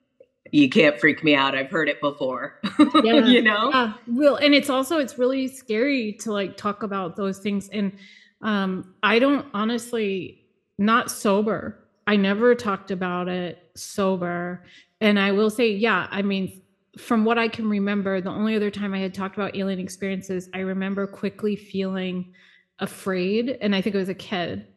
[0.51, 1.55] you can't freak me out.
[1.55, 2.59] I've heard it before.
[3.03, 3.25] Yeah.
[3.25, 3.69] you know?
[3.71, 3.93] Yeah.
[4.07, 7.69] Well, and it's also it's really scary to like talk about those things.
[7.69, 7.93] And
[8.41, 10.43] um, I don't honestly
[10.77, 11.79] not sober.
[12.07, 14.65] I never talked about it sober.
[14.99, 16.60] And I will say, yeah, I mean,
[16.97, 20.49] from what I can remember, the only other time I had talked about alien experiences,
[20.53, 22.33] I remember quickly feeling
[22.79, 24.67] afraid and i think it was a kid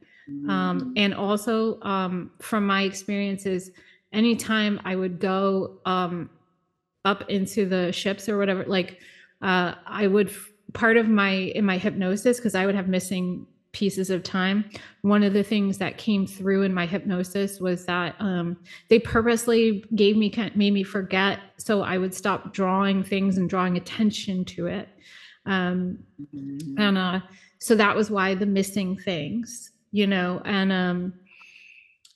[0.49, 0.93] um, Mm.
[0.97, 3.71] and also um, from my experiences
[4.13, 6.29] anytime i would go um,
[7.07, 9.01] up into the ships or whatever like
[9.41, 10.31] uh, i would
[10.75, 14.65] part of my in my hypnosis because i would have missing pieces of time
[15.03, 18.57] one of the things that came through in my hypnosis was that um,
[18.89, 23.77] they purposely gave me made me forget so i would stop drawing things and drawing
[23.77, 24.89] attention to it
[25.47, 25.99] um,
[26.35, 26.79] Mhm.
[26.79, 27.21] and uh
[27.59, 31.13] so that was why the missing things you know and um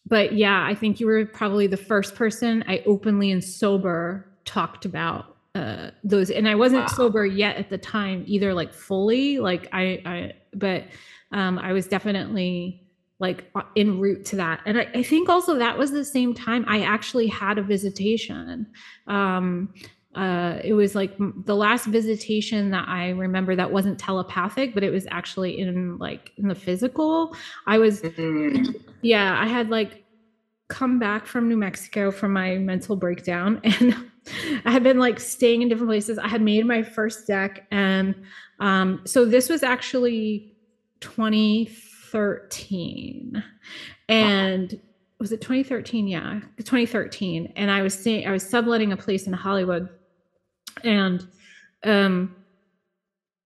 [0.06, 4.84] but yeah i think you were probably the first person i openly and sober talked
[4.84, 6.86] about uh those and i wasn't Wow.
[6.88, 10.84] sober yet at the time either like fully like i i but
[11.32, 12.80] um i was definitely
[13.20, 16.34] like uh, en route to that and I, I think also that was the same
[16.34, 18.66] time i actually had a visitation
[19.06, 19.72] um
[20.14, 21.14] uh, it was like
[21.44, 26.32] the last visitation that I remember that wasn't telepathic, but it was actually in like
[26.38, 27.36] in the physical.
[27.66, 28.74] I was, Mhm.
[29.02, 30.02] yeah, I had like
[30.68, 33.94] come back from New Mexico from my mental breakdown and
[34.64, 36.18] I had been like staying in different places.
[36.18, 37.66] I had made my first deck.
[37.70, 38.14] And
[38.60, 40.48] um, so this was actually
[41.00, 43.44] 2013.
[44.08, 44.80] And
[45.18, 46.06] was it 2013?
[46.08, 47.52] Yeah, 2013.
[47.56, 49.88] And I was seeing, I was subletting a place in Hollywood.
[50.84, 51.26] And
[51.84, 52.34] um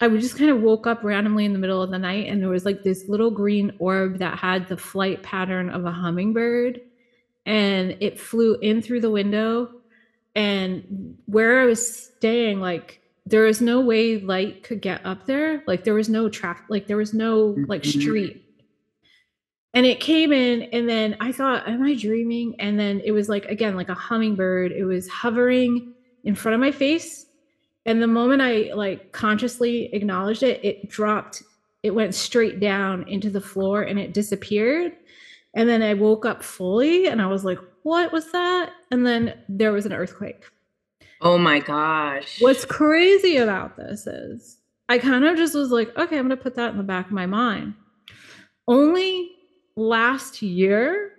[0.01, 2.43] I would just kind of woke up randomly in the middle of the night and
[2.43, 6.81] there was like this little green orb that had the flight pattern of a hummingbird
[7.47, 9.71] and it flew in through the window
[10.35, 15.63] and where I was staying like there was no way light could get up there.
[15.67, 18.01] Like there was no traffic like there was no like Mhm.
[18.01, 18.43] street.
[19.75, 22.57] And it came in and then I thought am I dreaming?
[22.59, 24.73] And then it was like again like a hummingbird.
[24.73, 27.27] It was hovering in front of my face.
[27.87, 31.43] And the moment i like consciously acknowledged it it dropped
[31.83, 34.93] it went straight down into the floor and it disappeared.
[35.55, 38.71] And then i woke up fully and i was like what was that?
[38.93, 40.45] And then there was an earthquake
[41.23, 42.41] Oh my gosh.
[42.41, 44.59] what's crazy about this is
[44.89, 47.07] i kind of just was like okay i'm going to put that in the back
[47.07, 47.75] of my mind
[48.69, 49.31] only
[49.77, 51.13] last year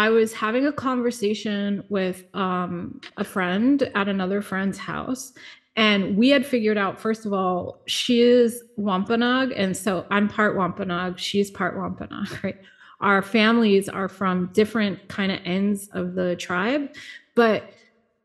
[0.00, 5.34] I was having a conversation with um, a friend at another friend's house,
[5.76, 10.56] and we had figured out, first of all, she is Wampanoag, and so I'm part
[10.56, 12.56] Wampanoag, she's part Wampanoag, right?
[13.02, 16.94] Our families are from different kind of ends of the tribe,
[17.34, 17.70] but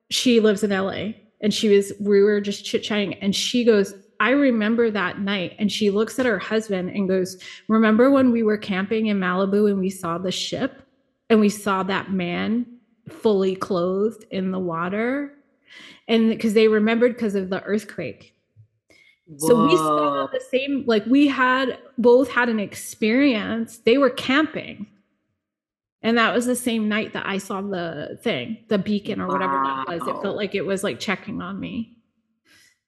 [0.09, 3.93] she lives in LA, and she was, we were just chit chatting, and she goes,
[4.19, 5.57] I remember that night.
[5.59, 7.37] And she looks at her husband and goes,
[7.67, 10.85] Remember when we were camping in Malibu and we saw the ship?
[11.29, 12.65] and we saw that man
[13.09, 15.31] fully clothed in the water
[16.07, 18.33] and because they remembered because of the earthquake
[19.37, 24.87] so we saw the same like we had both had an experience they were camping
[26.05, 29.53] and that was the same night that i saw the thing the beacon or whatever
[29.53, 31.91] that was it felt like it was like checking on me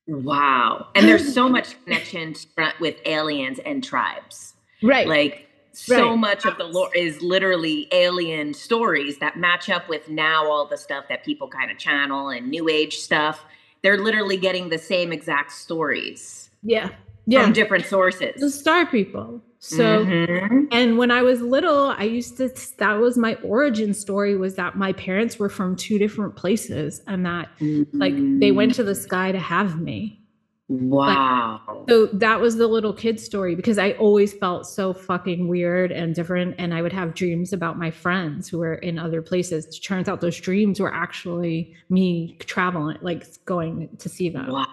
[0.07, 0.87] Wow.
[0.95, 2.33] And there's so much connection
[2.79, 4.53] with aliens and tribes.
[4.81, 6.17] right Like so Right.
[6.17, 10.77] much of the lore is literally alien stories that match up with now all the
[10.77, 13.43] stuff that people kind of channel and new age stuff.
[13.83, 16.89] They're literally getting the same exact stories yeah
[17.27, 18.39] yeah from different sources.
[18.39, 20.67] the star people so Mhm.
[20.71, 24.75] And when I was little, I used to that was my origin story was that
[24.77, 27.49] my parents were from two different places and that
[27.93, 30.21] like they went to the sky to have me.
[30.69, 31.85] Wow.
[31.87, 36.13] So that was the little kid story because I always felt so fucking weird and
[36.13, 39.65] different and I would have dreams about my friends who were in other places.
[39.65, 44.51] It turns out those dreams were actually me traveling like going to see them.
[44.51, 44.65] wow.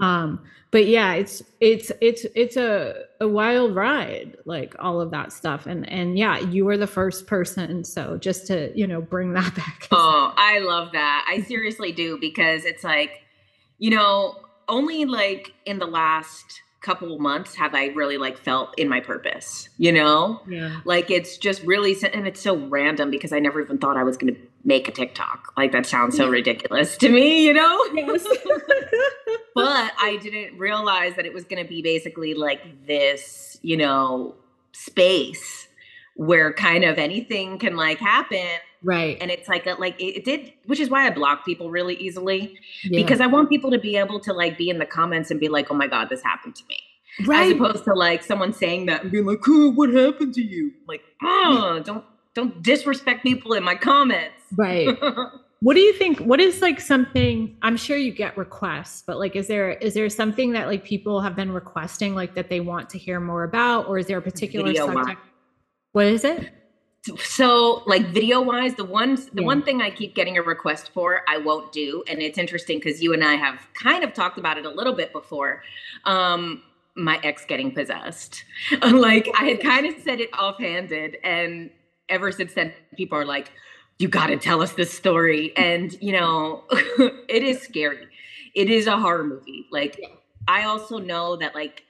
[0.00, 5.32] Um but yeah it's it's it's it's a a wild ride like all of that
[5.32, 9.32] stuff and and yeah you were the first person so just to you know bring
[9.32, 11.26] that back Oh, I love that.
[11.28, 13.22] I seriously do because it's like,
[13.78, 14.36] you know,
[14.68, 19.00] only like in the last couple of months have I really like felt in my
[19.00, 20.40] purpose, you know?
[20.48, 24.04] yeah Like it's just really and it's so random because I never even thought I
[24.04, 25.52] was going to make a TikTok.
[25.56, 27.84] Like that sounds so ridiculous to me, you know?
[27.94, 28.24] yes.
[29.54, 34.34] but I didn't realize that it was going to be basically like this, you know,
[34.72, 35.68] space
[36.18, 40.24] where kind of anything can like happen right and it's like a, like it, it
[40.24, 43.00] did which is why I block people really easily yeah.
[43.00, 45.48] because I want people to be able to like be in the comments and be
[45.48, 46.76] like, "Oh my god, this happened to me."
[47.24, 47.46] Right.
[47.46, 50.72] As opposed to like someone saying that and being like, "Oh, what happened to you?"
[50.86, 54.88] Like, "Oh, don't don't disrespect people in my comments." right
[55.60, 59.34] what do you think what is like something i'm sure you get requests but like
[59.34, 62.88] is there is there something that like people have been requesting like that they want
[62.88, 65.20] to hear more about or is there a particular video subject?
[65.92, 66.50] what is it?
[67.18, 69.46] So like video wise the one the yeah.
[69.46, 73.02] one thing i keep getting a request for i won't do and it's interesting because
[73.02, 75.62] you and i have kind of talked about it a little bit before
[76.04, 76.62] um
[76.96, 78.44] my ex getting possessed.
[78.82, 81.70] Like i had kind of said it offhanded and
[82.08, 83.52] ever since then people are like
[83.98, 88.06] you got to tell us this story and you know it is scary.
[88.54, 90.00] It is a horror movie like
[90.48, 91.84] i also know that like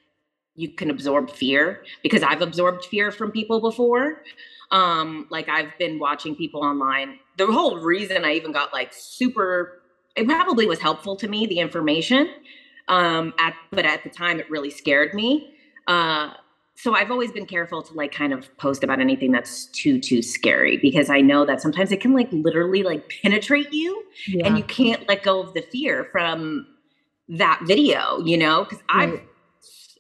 [0.57, 4.23] you can absorb fear because i've absorbed fear from people before.
[4.71, 7.19] Um like i've been watching people online.
[7.37, 9.83] The whole reason i even got like super
[10.17, 12.29] it probably was helpful to me the information
[12.89, 15.55] um at but at the time it really scared me.
[15.87, 16.33] Uh
[16.79, 20.23] so I've always been careful to like kind of post about anything that's too too
[20.23, 24.47] scary because I know that sometimes it can like literally like penetrate you yeah.
[24.47, 26.67] and you can't let go of the fear from
[27.29, 28.65] that video, you know?
[28.65, 29.09] Cuz right.
[29.09, 29.21] I've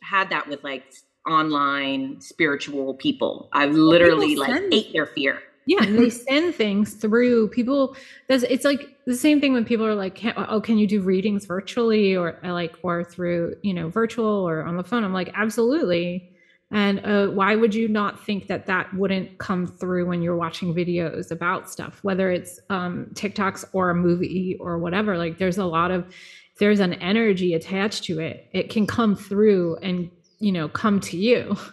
[0.02, 0.84] had that with like
[1.28, 3.48] online spiritual people.
[3.52, 5.40] I've literally like send, ate their fear.
[5.66, 7.96] Yeah, and they send things through people.
[8.28, 11.44] That's it's like the same thing when people are like, "Oh, can you do readings
[11.44, 16.30] virtually or like or through you know virtual or on the phone?" I'm like, absolutely
[16.70, 20.74] and uh, why would you not think that that wouldn't come through when you're watching
[20.74, 25.16] videos about stuff, whether it's um, TikToks or a movie or whatever?
[25.16, 26.14] Like, there's a lot of,
[26.59, 28.48] there's an energy attached to it.
[28.52, 31.57] It can come through and, you know, come to you.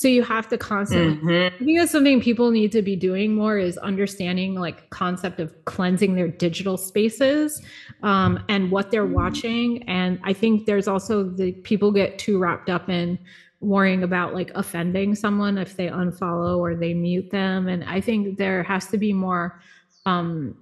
[0.00, 1.54] So you have to constantly, mm-hmm.
[1.54, 5.54] I think that's something people need to be doing more is understanding like concept of
[5.66, 7.60] cleansing their digital spaces
[8.02, 9.12] um, and what they're mm-hmm.
[9.12, 9.82] watching.
[9.90, 13.18] And I think there's also the people get too wrapped up in,
[13.60, 17.68] worrying about like offending someone if they unfollow or they mute them.
[17.68, 19.60] And i think there has to be more
[20.06, 20.56] um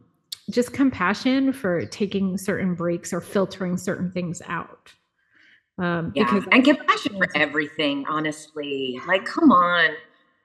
[0.50, 4.92] just compassion for taking certain breaks or filtering certain things out.
[5.78, 9.00] Um yeah, because and compassion for everything honestly.
[9.06, 9.90] Like come on.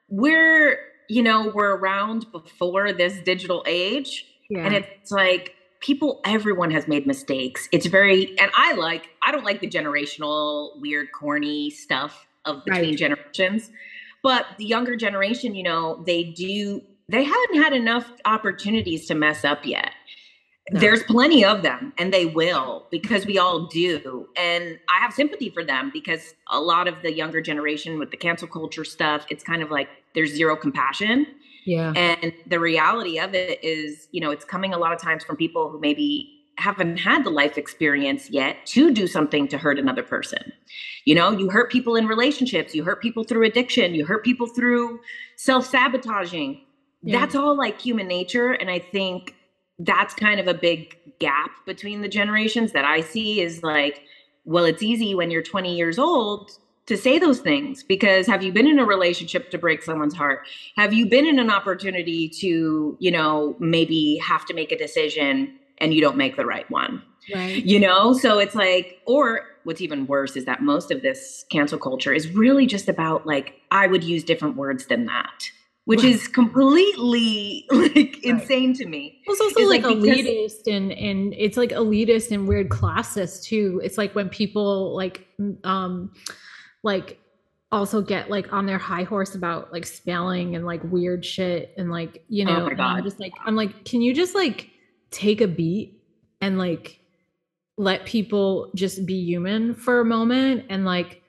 [0.09, 0.77] We're
[1.09, 4.65] you know we're around before this digital age yeah.
[4.65, 7.67] and it's like people everyone has made mistakes.
[7.71, 12.91] It's very and i like i don't like the generational weird corny stuff of between
[12.91, 12.97] right.
[12.97, 13.71] generations.
[14.21, 19.43] But the younger generation, you know, they do they haven't had enough opportunities to mess
[19.43, 19.91] up yet.
[20.71, 20.79] No.
[20.79, 24.27] There's plenty of them, and they will because we all do.
[24.37, 28.17] And I have sympathy for them because a lot of the younger generation with the
[28.17, 31.27] cancel culture stuff, it's kind of like there's zero compassion.
[31.65, 31.91] Yeah.
[31.95, 35.35] And the reality of it is, you know, it's coming a lot of times from
[35.35, 40.03] people who maybe haven't had the life experience yet to do something to hurt another
[40.03, 40.53] person.
[41.05, 44.47] You know, you hurt people in relationships, you hurt people through addiction, you hurt people
[44.47, 44.99] through
[45.35, 46.61] self sabotaging.
[47.01, 47.19] Yeah.
[47.19, 48.51] That's all like human nature.
[48.53, 49.35] And I think
[49.79, 54.03] that's kind of a big gap between the generations that I see is like,
[54.45, 56.51] well, it's easy when you're 20 years old
[56.85, 60.45] to say those things because have you been in a relationship to break someone's heart?
[60.75, 65.57] Have you been in an opportunity to, you know, maybe have to make a decision
[65.83, 67.03] and you don't make the right one.
[67.33, 67.63] Right.
[67.63, 71.77] You know, so it's like, or what's even worse is that most of this cancel
[71.77, 75.43] culture is really just about like, I would use different words than that.
[75.85, 78.15] Which is completely like right.
[78.23, 79.19] insane to me.
[79.25, 83.81] It's also it's like, like elitist and and it's like elitist and weird classist too.
[83.83, 85.27] It's like when people like
[85.65, 86.13] um
[86.83, 87.19] like
[87.69, 91.91] also get like on their high horse about like spelling and like weird shit and
[91.91, 94.69] like you oh know oh I'm just like I'm like can you just like
[95.13, 96.01] take a beat
[96.41, 96.99] and like
[97.77, 101.21] let people just be human for a moment and like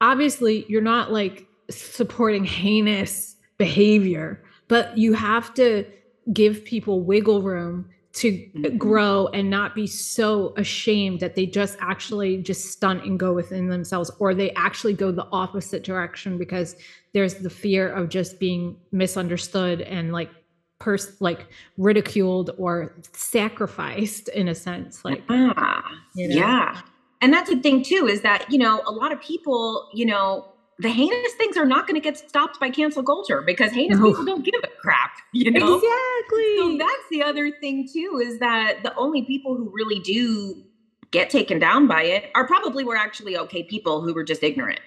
[0.00, 5.84] obviously you're not like supporting heinous behavior but you have to
[6.32, 8.78] give people wiggle room to mm-hmm.
[8.78, 13.68] grow and not be so ashamed that they just actually just stunt and go within
[13.68, 16.76] themselves or they actually go the opposite direction because
[17.12, 20.30] there's the fear of just being misunderstood and like
[20.78, 21.46] pers- like
[21.78, 25.82] ridiculed or sacrificed in a sense like yeah.
[26.14, 26.34] You know?
[26.34, 26.80] yeah
[27.20, 30.52] and that's the thing too is that you know a lot of people you know
[30.78, 34.08] the heinous things are not going to get stopped by cancel culture because heinous no.
[34.08, 38.38] people don't give a crap you know exactly so that's the other thing too is
[38.38, 40.62] that the only people who really do
[41.10, 44.80] get taken down by it are probably were actually okay people who were just ignorant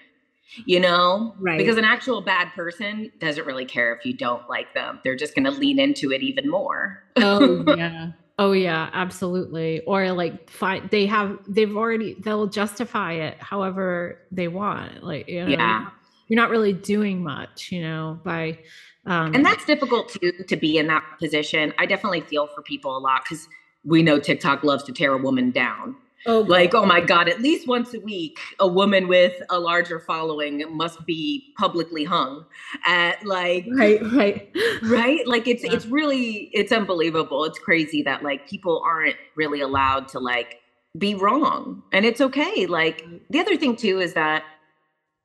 [0.66, 1.34] you know?
[1.38, 1.58] Right.
[1.58, 5.00] Because an actual bad person doesn't really care if you don't like them.
[5.04, 7.02] They're just going to lean into it even more.
[7.16, 8.12] oh, yeah.
[8.40, 9.80] Oh yeah, absolutely.
[9.80, 15.04] Or like find they have they've already they'll justify it however they want.
[15.04, 15.90] Like you know, yeah.
[16.26, 18.58] you're not really doing much, you know, by
[19.04, 21.74] um And that's difficult to to be in that position.
[21.78, 23.46] I definitely feel for people a lot cuz
[23.84, 25.96] we know TikTok loves to tear a woman down.
[26.26, 29.98] Oh, Like, oh my God, at least once a week, a woman with a larger
[29.98, 32.44] following must be publicly hung
[32.84, 34.50] at like right, right,
[34.82, 35.26] right?
[35.26, 35.72] Like it's Yeah.
[35.72, 37.44] it's really it's unbelievable.
[37.44, 40.56] It's crazy that like people aren't really allowed to like
[40.98, 42.66] be wrong and it's okay.
[42.66, 44.44] Like the other thing too is that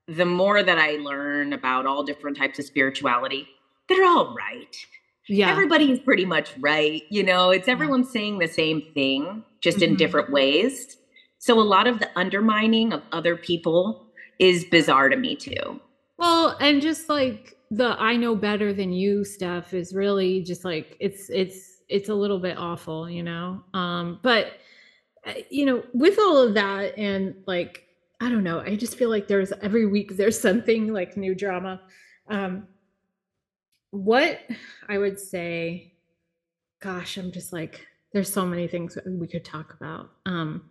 [0.08, 3.48] the more that i learn about all different types of spirituality
[3.89, 4.76] they're all right.
[5.28, 5.50] Yeah.
[5.50, 7.50] everybody's pretty much right you know?
[7.50, 9.97] It's everyone saying the same thing just in Mhm.
[10.03, 10.97] different ways
[11.39, 14.07] so a lot of the undermining of other people
[14.39, 15.80] is bizarre to me too
[16.18, 17.41] Well, and just like
[17.72, 21.57] the I know better than you stuff is really just like it's it's
[21.89, 23.47] it's a little bit awful, you know.
[23.74, 24.45] Um but
[25.28, 27.74] uh, you know, with all of that and like
[28.22, 31.82] I don't know, I just feel like there's every week there's something like new drama.
[32.30, 32.68] Um
[33.91, 34.39] what
[34.88, 35.93] I would say
[36.82, 37.86] gosh, I'm just like
[38.16, 40.09] there's so many things that we could talk about.
[40.26, 40.63] Um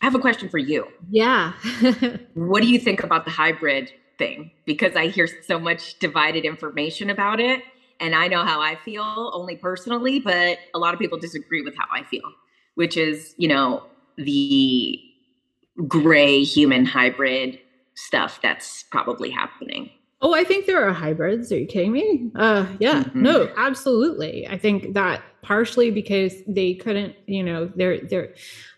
[0.00, 1.52] i have a question for you yeah.
[2.34, 4.50] What do you think about the hybrid thing?
[4.64, 7.62] Because I hear so much divided information about it.
[8.00, 11.76] And I know how I feel only personally, but a lot of people disagree with
[11.76, 12.22] how I feel,
[12.76, 13.84] which is, you know,
[14.16, 14.98] the
[15.88, 17.58] gray human hybrid
[17.94, 19.90] stuff that's probably happening.
[20.22, 21.52] Oh, I think there are hybrids.
[21.52, 22.30] Are you kidding me?
[22.36, 23.14] Uh, yeah, Mhm.
[23.16, 24.46] no, absolutely.
[24.48, 28.34] I think that partially because they couldn't, you know, they're they're.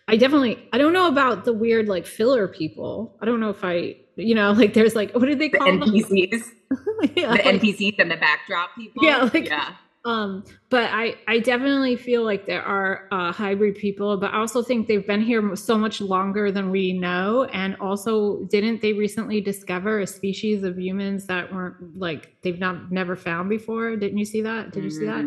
[0.07, 3.17] I definitely, I don't know about the weird like filler people.
[3.21, 5.67] I don't know if I, you know, like there's like what do they The call
[5.67, 5.81] them?
[5.81, 6.43] NPCs,
[7.15, 9.03] yeah, the like- NPCs and the backdrop people.
[9.03, 9.73] Yeah, like- yeah.
[10.05, 14.61] um, but I I definitely feel like there are uh, hybrid people, but I also
[14.61, 19.41] think they've been here so much longer than we know, and also didn't they recently
[19.41, 23.95] discover a species of humans that weren't like they've not never found before?
[23.95, 24.71] Didn't you see that?
[24.71, 25.25] Did you see that?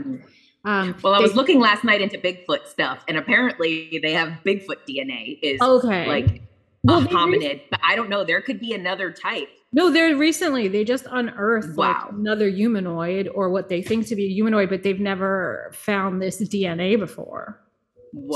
[0.69, 4.77] Um, Well, I was looking last night into Bigfoot stuff, and apparently they have Bigfoot
[4.89, 6.07] DNA is Okay.
[6.07, 6.43] like
[6.85, 8.23] Well, a they re- hominid, but I don't know.
[8.23, 9.49] There could be another type.
[9.73, 14.27] No, they're recently they just unearthed like another humanoid or what they think to be
[14.27, 17.61] a humanoid, but they've never found this DNA before.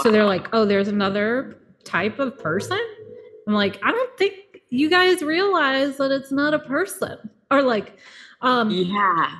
[0.02, 2.78] So they're like, oh, there's another type of person.
[3.46, 4.34] I'm like, I don't think
[4.68, 7.18] you guys realize that it's not a person.
[7.50, 7.96] Or like,
[8.42, 9.30] um, yeah,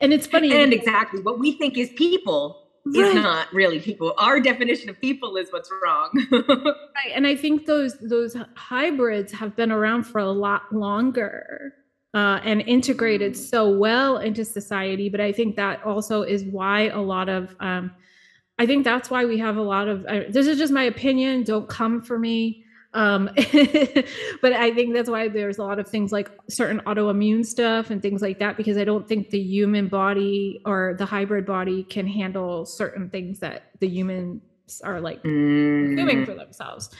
[0.00, 0.52] and it's funny.
[0.52, 4.14] and exactly what we think is people is not really people.
[4.18, 6.10] Our definition of people is what's wrong.
[6.98, 11.74] Right, and I think those those hybrids have been around for a lot longer
[12.14, 15.08] uh, and integrated so well into society.
[15.08, 17.92] But I think that also is why a lot of um,
[18.58, 20.04] I think that's why we have a lot of.
[20.06, 21.44] Uh, this is just my opinion.
[21.44, 22.64] Don't come for me.
[22.98, 23.30] Um,
[24.42, 28.02] but I think that's why there's a lot of things like certain autoimmune stuff and
[28.02, 32.08] things like that because I don't think the human body or the hybrid body can
[32.08, 34.42] handle certain things that the humans
[34.82, 36.26] are like doing Mm.
[36.26, 36.90] for themselves.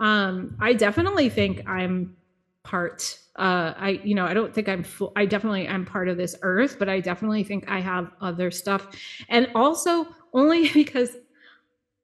[0.00, 2.16] Um, I definitely think I'm
[2.64, 3.16] part.
[3.36, 4.82] Uh, I you know I don't think I'm.
[4.82, 8.50] Full, I definitely am part of this earth, but I definitely think I have other
[8.50, 8.88] stuff,
[9.28, 11.16] and also only because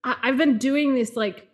[0.04, 1.49] I've been doing this like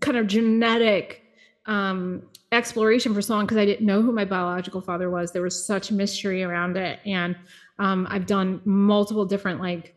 [0.00, 1.22] kind of genetic
[1.66, 2.22] um
[2.52, 5.32] exploration for so long because I didn't know who my biological father was.
[5.32, 7.36] There was such mystery around it, and
[7.78, 9.94] um, I've done multiple different like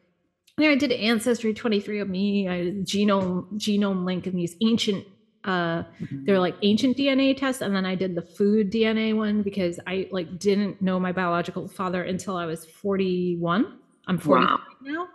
[0.57, 5.05] yeah, I did Ancestry 23andMe, I did genome genome link and these ancient
[5.45, 5.83] uh
[6.25, 10.09] they're like ancient DNA tests and then I did the food DNA one because I
[10.11, 13.79] like didn't know my biological father until I was 41.
[14.07, 14.59] I'm 40 Wow.
[14.81, 15.07] now.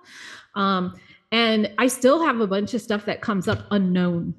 [0.55, 0.95] Um
[1.31, 4.35] and I still have a bunch of stuff that comes up unknown.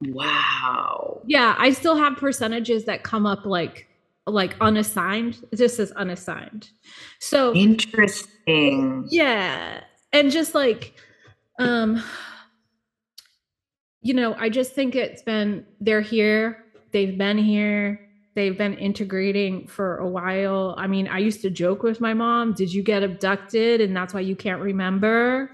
[0.00, 1.22] Wow.
[1.26, 3.86] Yeah, I still have percentages that come up like
[4.26, 5.44] like unassigned.
[5.52, 6.70] This is unassigned.
[7.18, 9.06] So Interesting.
[9.10, 9.80] yeah
[10.12, 10.94] and just like
[11.58, 12.02] um
[14.00, 18.00] you know i just think it's been they're here they've been here
[18.34, 22.52] they've been integrating for a while i mean i used to joke with my mom
[22.52, 25.50] did you get abducted and that's why you can't remember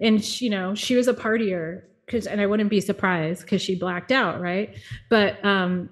[0.00, 3.62] and she, you know she was a partier because and i wouldn't be surprised because
[3.62, 4.76] she blacked out right
[5.08, 5.88] but um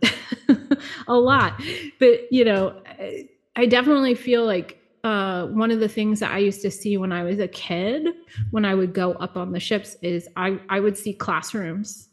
[1.09, 1.61] a lot
[1.99, 2.81] but you know
[3.59, 7.11] I, definitely feel like uh, one of the things that I used to see when
[7.11, 8.09] I was a kid,
[8.51, 12.09] when I would go up on the ships, is I, I would see classrooms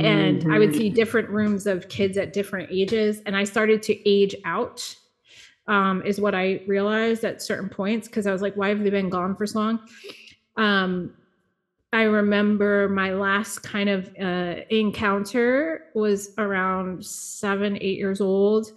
[0.00, 3.20] and I would see different rooms of kids at different ages.
[3.26, 4.96] And I started to age out,
[5.68, 8.90] um, is what I realized at certain points because I was like, why have they
[8.90, 9.80] been gone for so long?
[10.56, 11.14] Um,
[11.96, 18.72] I remember my last kind of uh, encounter was around seven, eight years old.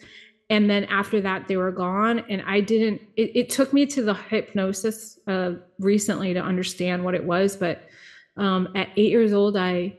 [0.50, 2.20] And then after that, they were gone.
[2.30, 7.14] And I didn't, it, it took me to the hypnosis uh, recently to understand what
[7.14, 7.58] it was.
[7.58, 7.90] But
[8.38, 9.98] um, at eight years old, I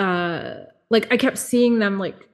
[0.00, 2.28] uh, like I kept seeing them like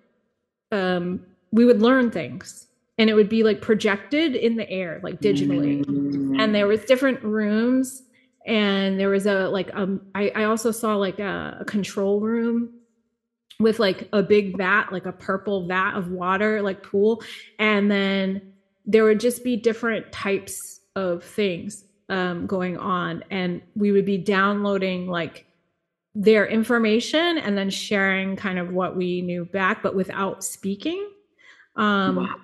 [0.72, 1.20] um,
[1.52, 5.84] we would learn things and it would be like projected in the air like digitally
[5.84, 6.40] mm-hmm.
[6.40, 8.04] and there was different rooms
[8.49, 12.70] and there was a like um I, I also saw like a, a control room
[13.61, 17.22] with like a big vat like a purple vat of water like pool.
[17.59, 18.55] And then
[18.86, 23.22] there would just be different types of things um, going on.
[23.30, 25.46] And we would be downloading like
[26.14, 31.07] their information and then sharing kind of what we knew back but without speaking.
[31.76, 32.34] Um wow.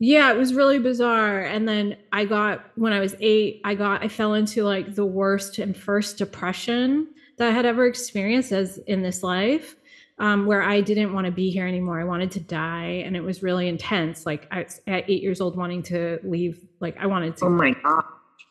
[0.00, 4.02] Yeah it was really bizarre and then i got when i was eight i got
[4.02, 8.78] i fell into like the worst and first depression that i had ever experienced as
[8.88, 9.76] in this life
[10.20, 11.98] um, where I didn't want to be here anymore.
[11.98, 14.26] I wanted to die, and it was really intense.
[14.26, 16.62] Like I, at eight years old, wanting to leave.
[16.78, 17.46] Like I wanted to.
[17.46, 18.04] Oh my god!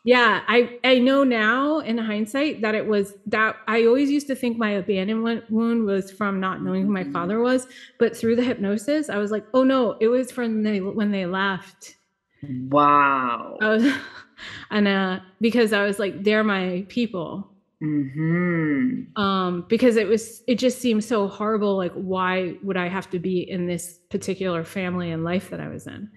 [0.06, 4.36] Yeah, I I know now in hindsight that it was that I always used to
[4.36, 7.12] think my abandonment wound was from not knowing who my mm-hmm.
[7.12, 10.80] father was, but through the hypnosis, I was like, oh no, it was from they
[10.80, 11.96] when they left.
[12.42, 13.58] Wow.
[13.62, 13.94] I was,
[14.72, 17.52] and uh, because I was like, they're my people.
[17.84, 19.22] Mm-hmm.
[19.22, 21.78] Um, because it was it just seemed so horrible.
[21.78, 25.68] Like, why would I have to be in this particular family and life that I
[25.68, 26.10] was in?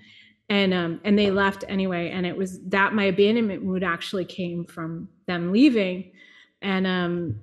[0.53, 4.67] And um and they left anyway and it was that my abandonment mood actually came
[4.67, 6.13] from them leaving.
[6.61, 7.41] And um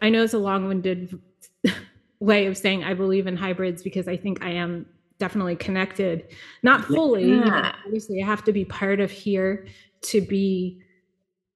[0.00, 1.20] i know it's a long-winded
[2.20, 4.86] way of saying i believe in hybrids because i think i am
[5.18, 6.26] definitely connected.
[6.64, 7.34] Not fully yeah.
[7.34, 9.66] you know, obviously i have to be part of here
[10.02, 10.80] to be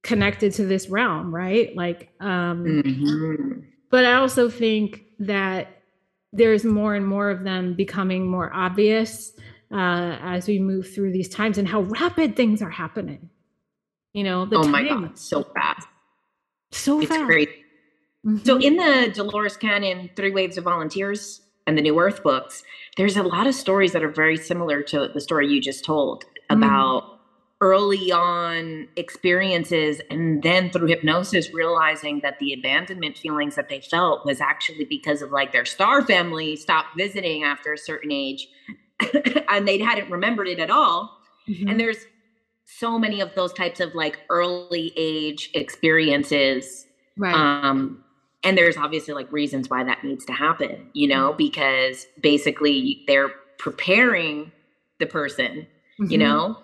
[0.03, 1.75] connected to this realm right?
[1.75, 3.59] Like um mm-hmm.
[3.89, 5.81] but i also think that
[6.33, 9.31] there's more and more of them becoming more obvious
[9.71, 13.29] uh, as we move through these times and how rapid things are happening.
[14.13, 15.87] You know, the oh time, my god, so fast,
[16.71, 17.25] so it's fast.
[17.25, 17.49] great.
[18.25, 18.45] Mm-hmm.
[18.45, 22.63] So in the Dolores Cannon Three Waves of Volunteers and the New Earth books,
[22.95, 26.23] there's a lot of stories that are very similar to the story you just told
[26.23, 26.57] mm-hmm.
[26.57, 27.15] about mm-hmm.
[27.61, 34.25] early on experiences and then through hypnosis realizing that the abandonment feelings that they felt
[34.25, 38.47] was actually because of like their star family stopped visiting after a certain age
[39.49, 41.17] and they hadn't remembered it at all.
[41.47, 41.69] Mm-hmm.
[41.69, 42.05] And there's
[42.65, 46.85] so many of those types of like early age experiences.
[47.17, 47.33] Right.
[47.33, 48.03] Um,
[48.43, 51.37] and there's obviously like reasons why that needs to happen, you know, mm-hmm.
[51.37, 54.51] because basically they're preparing
[54.99, 55.67] the person,
[55.99, 56.11] mm-hmm.
[56.11, 56.57] you know,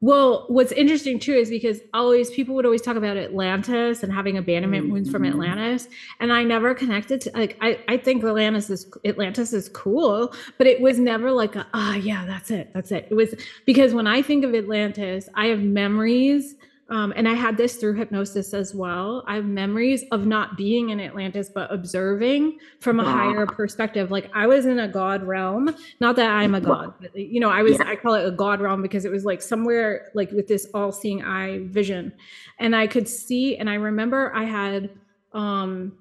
[0.00, 4.38] well, what's interesting too is because always people would always talk about Atlantis and having
[4.38, 4.92] abandonment mm-hmm.
[4.92, 5.32] wounds from mm-hmm.
[5.32, 5.88] Atlantis,
[6.20, 10.68] and I never connected to like I I think Atlantis is Atlantis is cool, but
[10.68, 13.08] it was never like ah oh, yeah that's it that's it.
[13.10, 13.34] It was
[13.66, 16.54] because when I think of Atlantis, I have memories
[16.90, 19.22] um, and I had this through hypnosis as well.
[19.26, 23.12] I have memories of not being in Atlantis, but observing from a wow.
[23.12, 24.10] higher perspective.
[24.10, 25.74] Like I was in a God realm.
[26.00, 27.72] Not that I'm a God, but you know, I was.
[27.78, 27.88] Yeah.
[27.88, 31.22] I call it a God realm because it was like somewhere like with this all-seeing
[31.22, 32.10] eye vision,
[32.58, 33.58] and I could see.
[33.58, 34.90] And I remember I had.
[35.32, 35.92] um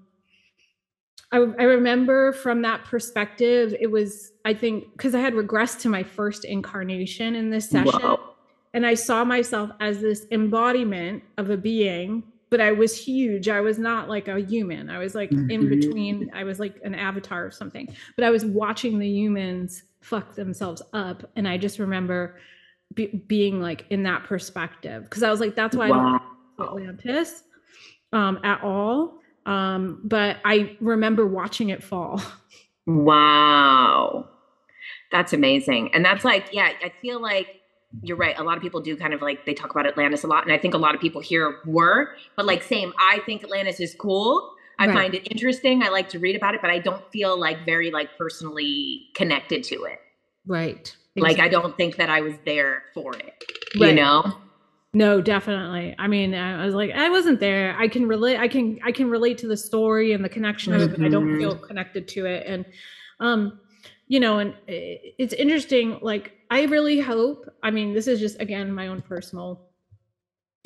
[1.29, 5.89] I, I remember from that perspective, it was I think because I had regressed to
[5.89, 8.01] my first incarnation in this session.
[8.01, 8.35] Wow
[8.77, 12.21] and I saw myself as this embodiment of a being,
[12.51, 13.49] but I was huge.
[13.49, 14.91] I was not like a human.
[14.91, 15.49] I was like mm-hmm.
[15.49, 16.29] in between.
[16.31, 17.87] I was like an avatar or something.
[18.15, 22.37] But I was watching the humans fuck themselves up, and I just remember
[22.93, 26.21] be- being like in that perspective because I was like, that's why wow.
[26.59, 27.45] I don't Atlantis
[28.13, 29.21] um, at all.
[29.47, 32.21] Um, but I remember watching it fall.
[32.89, 34.29] Wow.
[35.11, 35.93] That's amazing.
[35.93, 37.56] And that's like, yeah, I feel like
[38.01, 38.37] you're right.
[38.37, 40.51] A lot of people do kind of like they talk about Atlantis a lot, and
[40.51, 42.15] I think a lot of people here were.
[42.35, 42.93] But like, same.
[42.99, 44.53] I think Atlantis is cool.
[44.79, 44.93] I right.
[44.93, 45.83] find it interesting.
[45.83, 49.63] I like to read about it, but I don't feel like very like personally connected
[49.65, 49.99] to it.
[50.45, 50.95] Right.
[51.15, 51.21] Exactly.
[51.21, 53.43] Like I don't think that I was there for it.
[53.79, 53.89] Right.
[53.89, 54.37] You know.
[54.93, 55.95] No, definitely.
[55.99, 57.75] I mean, I was like, I wasn't there.
[57.77, 58.37] I can relate.
[58.37, 58.79] I can.
[58.83, 61.55] I can relate to the story and the connection of it, but I don't feel
[61.55, 61.65] mm-hmm.
[61.65, 62.45] connected to it.
[62.47, 62.65] And,
[63.19, 63.59] um,
[64.07, 65.99] you know, and it's interesting.
[66.01, 69.67] Like I really hope, I mean, this is just again my own personal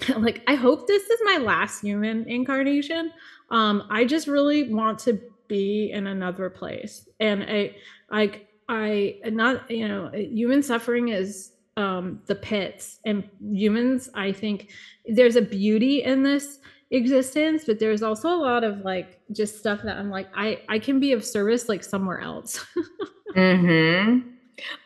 [0.18, 3.12] like I hope this is my last human incarnation.
[3.50, 7.08] Um I just really want to be in another place.
[7.20, 7.76] And I
[8.12, 14.70] like I not you know, human suffering is um the pits and humans I think
[15.06, 16.60] there's a beauty in this
[16.92, 20.78] existence but there's also a lot of like just stuff that i'm like i i
[20.78, 22.66] can be of service like somewhere else
[23.36, 24.24] mhm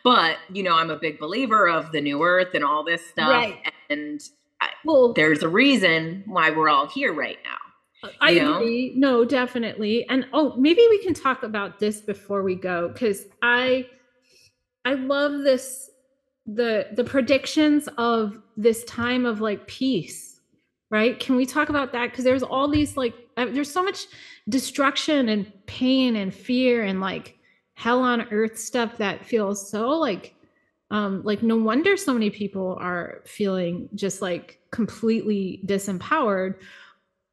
[0.02, 3.28] but, you know, I'm a big believer of the new earth and all this stuff.
[3.28, 3.58] Right.
[3.90, 4.20] And
[4.60, 8.10] I, well, there's a reason why we're all here right now.
[8.20, 8.92] I agree.
[8.96, 10.08] No, definitely.
[10.08, 13.86] And oh, maybe we can talk about this before we go cuz I
[14.84, 15.90] I love this
[16.46, 20.40] the the predictions of this time of like peace.
[20.88, 21.18] Right?
[21.18, 24.06] Can we talk about that cuz there's all these like uh, there's so much
[24.48, 27.36] destruction and pain and fear and like
[27.76, 30.34] hell on earth stuff that feels so like
[30.90, 36.54] um like no wonder so many people are feeling just like completely disempowered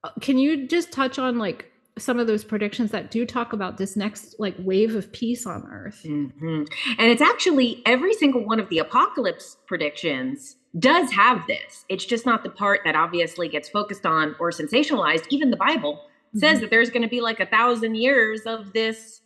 [0.04, 3.78] uh, can you just touch on like some of those predictions that do talk about
[3.78, 6.64] this next like wave of peace on earth mm-hmm.
[7.00, 12.26] and it's actually every single one of the apocalypse predictions does have this it's just
[12.26, 16.40] not the part that obviously gets focused on or sensationalized even the bible mm-hmm.
[16.40, 19.22] says that there's going to be like a thousand years of this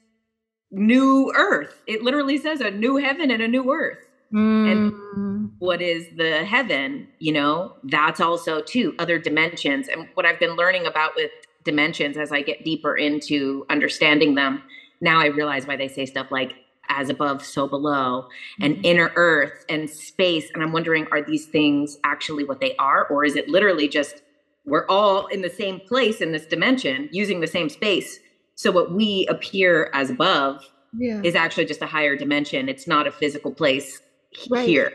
[0.72, 4.72] new earth it literally says a new heaven and a new earth Mm.
[4.72, 9.88] And what is the heaven, you know, that's also too other dimensions.
[9.88, 11.32] And what I've been learning about with
[11.64, 14.64] dimensions as I get deeper into understanding them,
[15.02, 16.54] now I realize why they say stuff like
[16.90, 18.28] as above, so below,
[18.62, 18.86] and mm-hmm.
[18.86, 20.50] inner earth and space.
[20.54, 23.06] And I'm wondering, are these things actually what they are?
[23.08, 24.22] Or is it literally just
[24.66, 28.20] we're all in the same place in this dimension using the same space?
[28.58, 30.64] So what we appear as above
[30.98, 31.22] yeah.
[31.24, 32.68] is actually just a higher dimension.
[32.68, 34.02] It's not a physical place
[34.50, 34.68] right.
[34.68, 34.92] here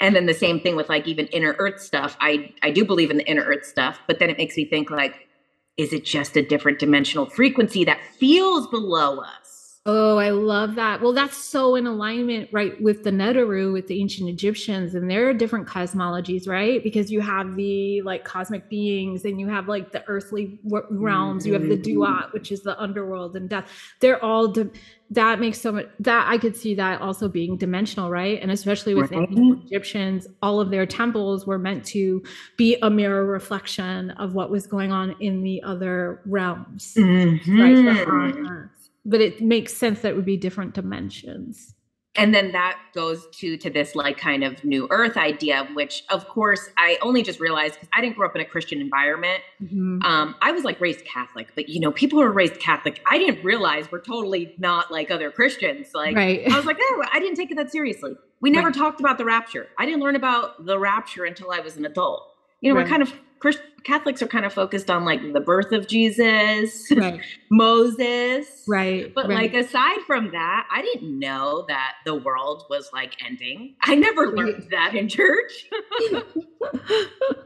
[0.00, 3.10] and then the same thing with like even inner earth stuff i i do believe
[3.10, 5.28] in the inner earth stuff but then it makes me think like
[5.76, 9.47] is it just a different dimensional frequency that feels below us
[9.90, 11.00] Oh, I love that.
[11.00, 15.30] Well, that's so in alignment, right, with the Neteru, with the ancient Egyptians, and there
[15.30, 16.82] are different cosmologies, right?
[16.84, 20.60] Because you have the like cosmic beings, and you have like the earthly
[20.90, 21.46] realms.
[21.46, 22.00] You have the mm-hmm.
[22.00, 23.72] Duat, which is the underworld and death.
[24.00, 24.68] They're all di-
[25.08, 28.38] that makes so much that I could see that also being dimensional, right?
[28.42, 29.26] And especially with right.
[29.30, 32.22] the Egyptians, all of their temples were meant to
[32.58, 37.58] be a mirror reflection of what was going on in the other realms, mm-hmm.
[37.58, 38.68] right?
[39.08, 41.74] But it makes sense that would be different dimensions
[42.14, 46.28] and then that goes to to this like kind of new earth idea which of
[46.28, 50.02] course i only just realized because i didn't grow up in a christian environment mm-hmm.
[50.02, 53.18] um, i was like raised catholic but you know people who are raised catholic i
[53.18, 56.50] didn't realize we're totally not like other christians like right.
[56.50, 58.76] i was like oh i didn't take it that seriously we never right.
[58.76, 62.22] talked about the rapture i didn't learn about the rapture until i was an adult
[62.60, 62.84] you know right.
[62.84, 66.90] we're kind of Christ- Catholics are kind of focused on like the birth of Jesus,
[66.94, 67.20] right.
[67.50, 68.64] Moses.
[68.66, 69.12] Right.
[69.14, 69.52] But right.
[69.52, 73.76] like aside from that, I didn't know that the world was like ending.
[73.82, 75.66] I never learned that in church.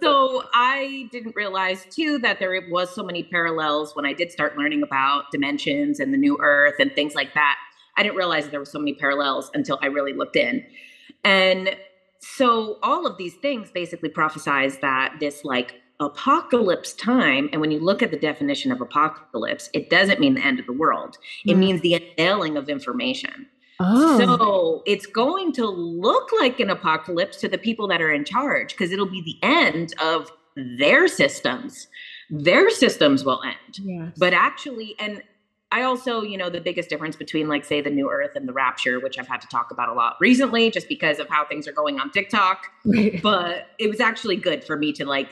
[0.02, 4.56] so I didn't realize too that there was so many parallels when I did start
[4.56, 7.56] learning about dimensions and the new earth and things like that.
[7.96, 10.64] I didn't realize there were so many parallels until I really looked in.
[11.24, 11.76] And
[12.20, 15.74] so all of these things basically prophesize that this like
[16.04, 20.44] apocalypse time, and when you look at the definition of apocalypse, it doesn't mean the
[20.44, 21.18] end of the world.
[21.46, 21.58] It mm.
[21.58, 23.46] means the unveiling of information.
[23.80, 24.18] Oh.
[24.18, 28.72] So it's going to look like an apocalypse to the people that are in charge
[28.72, 30.30] because it'll be the end of
[30.78, 31.88] their systems.
[32.30, 33.78] Their systems will end.
[33.80, 34.12] Yes.
[34.16, 35.22] But actually, and
[35.72, 38.52] I also, you know, the biggest difference between like say the new earth and the
[38.52, 41.66] rapture, which I've had to talk about a lot recently just because of how things
[41.66, 42.66] are going on TikTok.
[43.22, 45.28] but it was actually good for me to like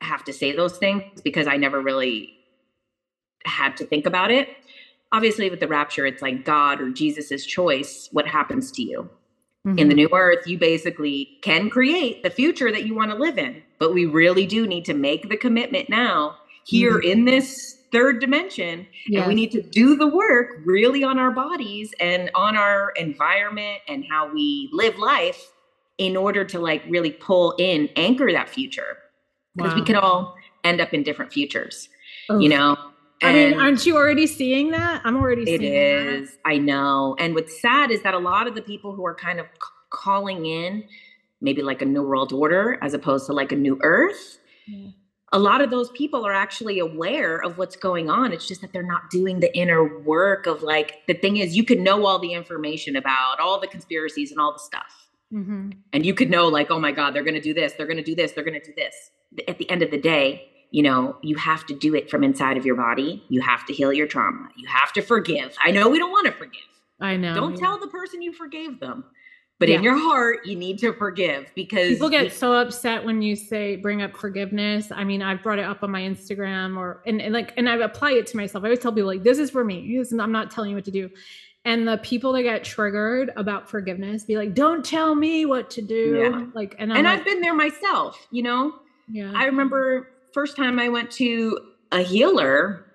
[0.00, 2.34] have to say those things because I never really
[3.44, 4.48] had to think about it.
[5.12, 9.08] Obviously, with the rapture, it's like God or Jesus's choice what happens to you.
[9.66, 9.78] Mm-hmm.
[9.78, 9.96] In the mm-hmm.
[9.96, 13.94] new earth, you basically can create the future that you want to live in, but
[13.94, 17.10] we really do need to make the commitment now here mm-hmm.
[17.10, 19.20] in this third dimension yes.
[19.20, 23.78] and we need to do the work really on our bodies and on our environment
[23.88, 25.52] and how we live life
[25.96, 28.98] in order to like really pull in anchor that future
[29.58, 29.78] because wow.
[29.78, 31.88] we could all end up in different futures,
[32.30, 32.40] Oof.
[32.40, 32.76] you know.
[33.20, 35.02] And I mean, aren't you already seeing that?
[35.04, 35.60] I'm already It is.
[35.60, 35.66] That.
[35.66, 37.16] It is, I know.
[37.18, 39.60] And what's sad is that a lot of the people who are kind of c-
[39.90, 40.84] calling in
[41.40, 44.38] maybe like a new world order as opposed to like a new earth.
[44.66, 44.90] Yeah.
[45.32, 48.32] A lot of those people are actually aware of what's going on.
[48.32, 51.64] It's just that they're not doing the inner work of like the thing is you
[51.64, 55.07] could know all the information about all the conspiracies and all the stuff.
[55.32, 55.70] Mm-hmm.
[55.92, 58.14] And you could know like, oh my God, they're gonna do this, they're gonna do
[58.14, 59.10] this, they're gonna do this
[59.46, 62.56] at the end of the day, you know, you have to do it from inside
[62.56, 63.24] of your body.
[63.28, 64.48] You have to heal your trauma.
[64.56, 65.56] You have to forgive.
[65.64, 66.62] I know we don't want to forgive.
[67.00, 67.34] I know.
[67.34, 69.04] Don't tell the person you forgave them.
[69.60, 69.76] But yeah.
[69.76, 73.74] in your heart, you need to forgive because people get so upset when you say
[73.74, 74.92] bring up forgiveness.
[74.92, 77.76] I mean, I've brought it up on my Instagram or and, and like and I
[77.76, 78.62] apply it to myself.
[78.62, 80.00] I always tell people like this is for me.
[80.20, 81.10] I'm not telling you what to do.
[81.68, 85.82] And the people that get triggered about forgiveness be like, "Don't tell me what to
[85.82, 86.46] do." Yeah.
[86.54, 88.26] Like, and, I'm and like, I've been there myself.
[88.30, 88.74] You know,
[89.06, 89.32] yeah.
[89.34, 91.58] I remember first time I went to
[91.92, 92.86] a healer,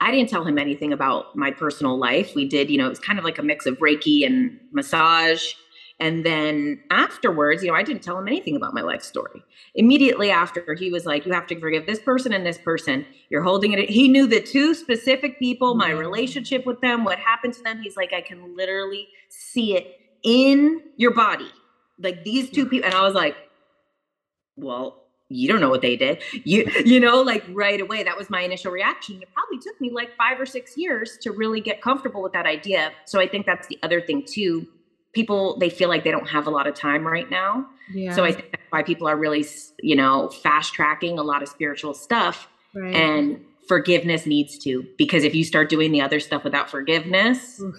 [0.00, 2.34] I didn't tell him anything about my personal life.
[2.34, 5.54] We did, you know, it was kind of like a mix of Reiki and massage.
[6.00, 9.44] And then afterwards, you know, I didn't tell him anything about my life story.
[9.74, 13.06] Immediately after, he was like, You have to forgive this person and this person.
[13.30, 13.88] You're holding it.
[13.88, 15.98] He knew the two specific people, my mm-hmm.
[15.98, 17.80] relationship with them, what happened to them.
[17.80, 21.50] He's like, I can literally see it in your body.
[21.98, 22.70] Like these two mm-hmm.
[22.70, 22.86] people.
[22.86, 23.36] And I was like,
[24.56, 26.22] Well, you don't know what they did.
[26.44, 29.22] You, you know, like right away, that was my initial reaction.
[29.22, 32.46] It probably took me like five or six years to really get comfortable with that
[32.46, 32.90] idea.
[33.04, 34.66] So I think that's the other thing too
[35.14, 37.66] people they feel like they don't have a lot of time right now.
[37.92, 38.14] Yeah.
[38.14, 39.46] So I think that's why people are really,
[39.80, 42.48] you know, fast tracking a lot of spiritual stuff.
[42.74, 42.94] Right.
[42.94, 47.74] And forgiveness needs to because if you start doing the other stuff without forgiveness, Oof.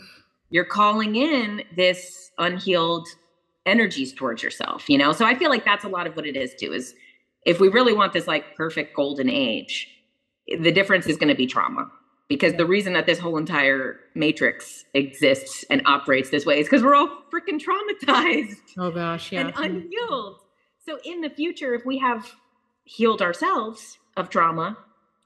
[0.49, 3.07] you're calling in this unhealed
[3.65, 5.11] energies towards yourself, you know?
[5.11, 6.95] So I feel like that's a lot of what it is too is
[7.45, 9.88] if we really want this like perfect golden age,
[10.47, 11.91] the difference is going to be trauma
[12.28, 16.84] because the reason that this whole entire matrix exists and operates this way is because
[16.84, 18.57] we're all freaking traumatized.
[18.78, 19.41] Oh gosh, yeah.
[19.41, 20.41] And unhealed.
[20.86, 22.32] So in the future, if we have
[22.84, 24.78] healed ourselves of trauma,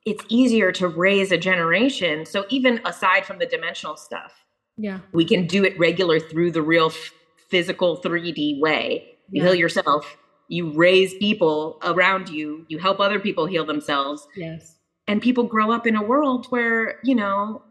[0.06, 2.26] it's easier to raise a generation.
[2.26, 4.34] So even aside from the dimensional stuff,
[4.78, 7.12] yeah, we can do it regular through the real f-
[7.50, 9.18] physical 3D way.
[9.30, 9.50] You yeah.
[9.50, 14.28] heal yourself, you raise people around you, you help other people heal themselves.
[14.36, 14.79] Yes
[15.10, 17.64] and people grow up in a world where you know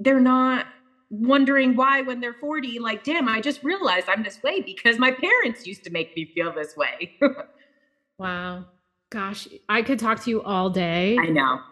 [0.00, 0.66] they're not
[1.08, 5.12] wondering why when they're 40 like damn i just realized i'm this way because my
[5.12, 7.16] parents used to make me feel this way.
[8.18, 8.64] Wow.
[9.10, 11.16] Gosh i could talk to you all day.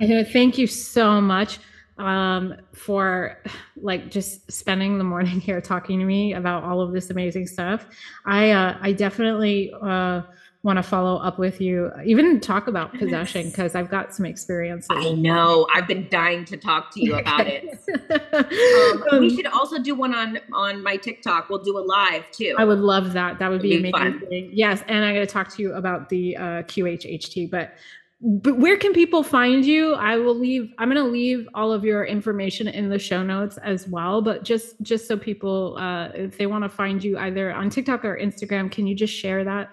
[0.00, 0.22] I know.
[0.22, 1.58] Thank you so much
[1.98, 3.42] um, for
[3.76, 7.86] like just spending the morning here talking to me about all of this amazing stuff.
[8.24, 10.22] I uh, i definitely uh,
[10.62, 14.86] want to follow up with you, even talk about possession because I've got some experience.
[14.90, 15.66] I know.
[15.74, 17.78] I've been dying to talk to you about it.
[19.12, 21.48] um, we um, should also do one on on my TikTok.
[21.48, 22.54] We'll do a live too.
[22.58, 23.38] I would love that.
[23.38, 24.20] That would be, be amazing.
[24.20, 24.50] Fun.
[24.52, 27.74] Yes, and I'm going to talk to you about the uh, QHHT, but
[28.20, 31.84] but where can people find you i will leave i'm going to leave all of
[31.84, 36.38] your information in the show notes as well but just just so people uh if
[36.38, 39.68] they want to find you either on tiktok or instagram can you just share that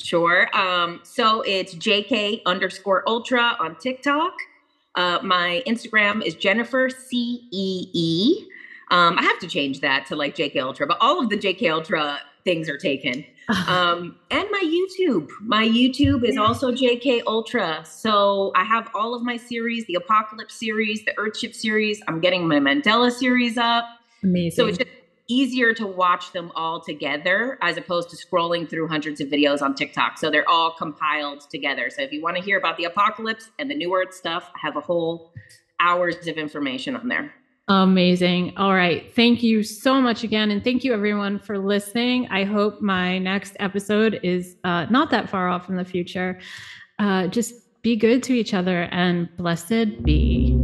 [0.00, 0.54] Sure.
[0.56, 4.32] Um, so it's JK underscore ultra on TikTok.
[4.94, 8.48] Uh, my Instagram is Jennifer C E E.
[8.90, 11.72] Um, I have to change that to like JK Ultra, but all of the JK
[11.72, 13.24] Ultra things are taken.
[13.68, 15.28] Um, and my YouTube.
[15.42, 17.84] My YouTube is also JK Ultra.
[17.84, 22.00] So I have all of my series, the Apocalypse series, the Earthship series.
[22.08, 23.84] I'm getting my Mandela series up.
[24.22, 24.56] Amazing.
[24.56, 24.90] So it's just
[25.32, 29.74] easier to watch them all together as opposed to scrolling through hundreds of videos on
[29.74, 30.18] TikTok.
[30.18, 31.88] So they're all compiled together.
[31.90, 34.58] So if you want to hear about the apocalypse and the New Earth stuff, I
[34.60, 35.32] have a whole
[35.80, 37.32] hours of information on there.
[37.68, 38.56] Amazing.
[38.56, 39.14] All right.
[39.14, 40.50] Thank you so much again.
[40.50, 42.28] And thank you everyone for listening.
[42.28, 46.38] I hope my next episode is uh, not that far off in the future.
[46.98, 50.61] Uh, just be good to each other and blessed be.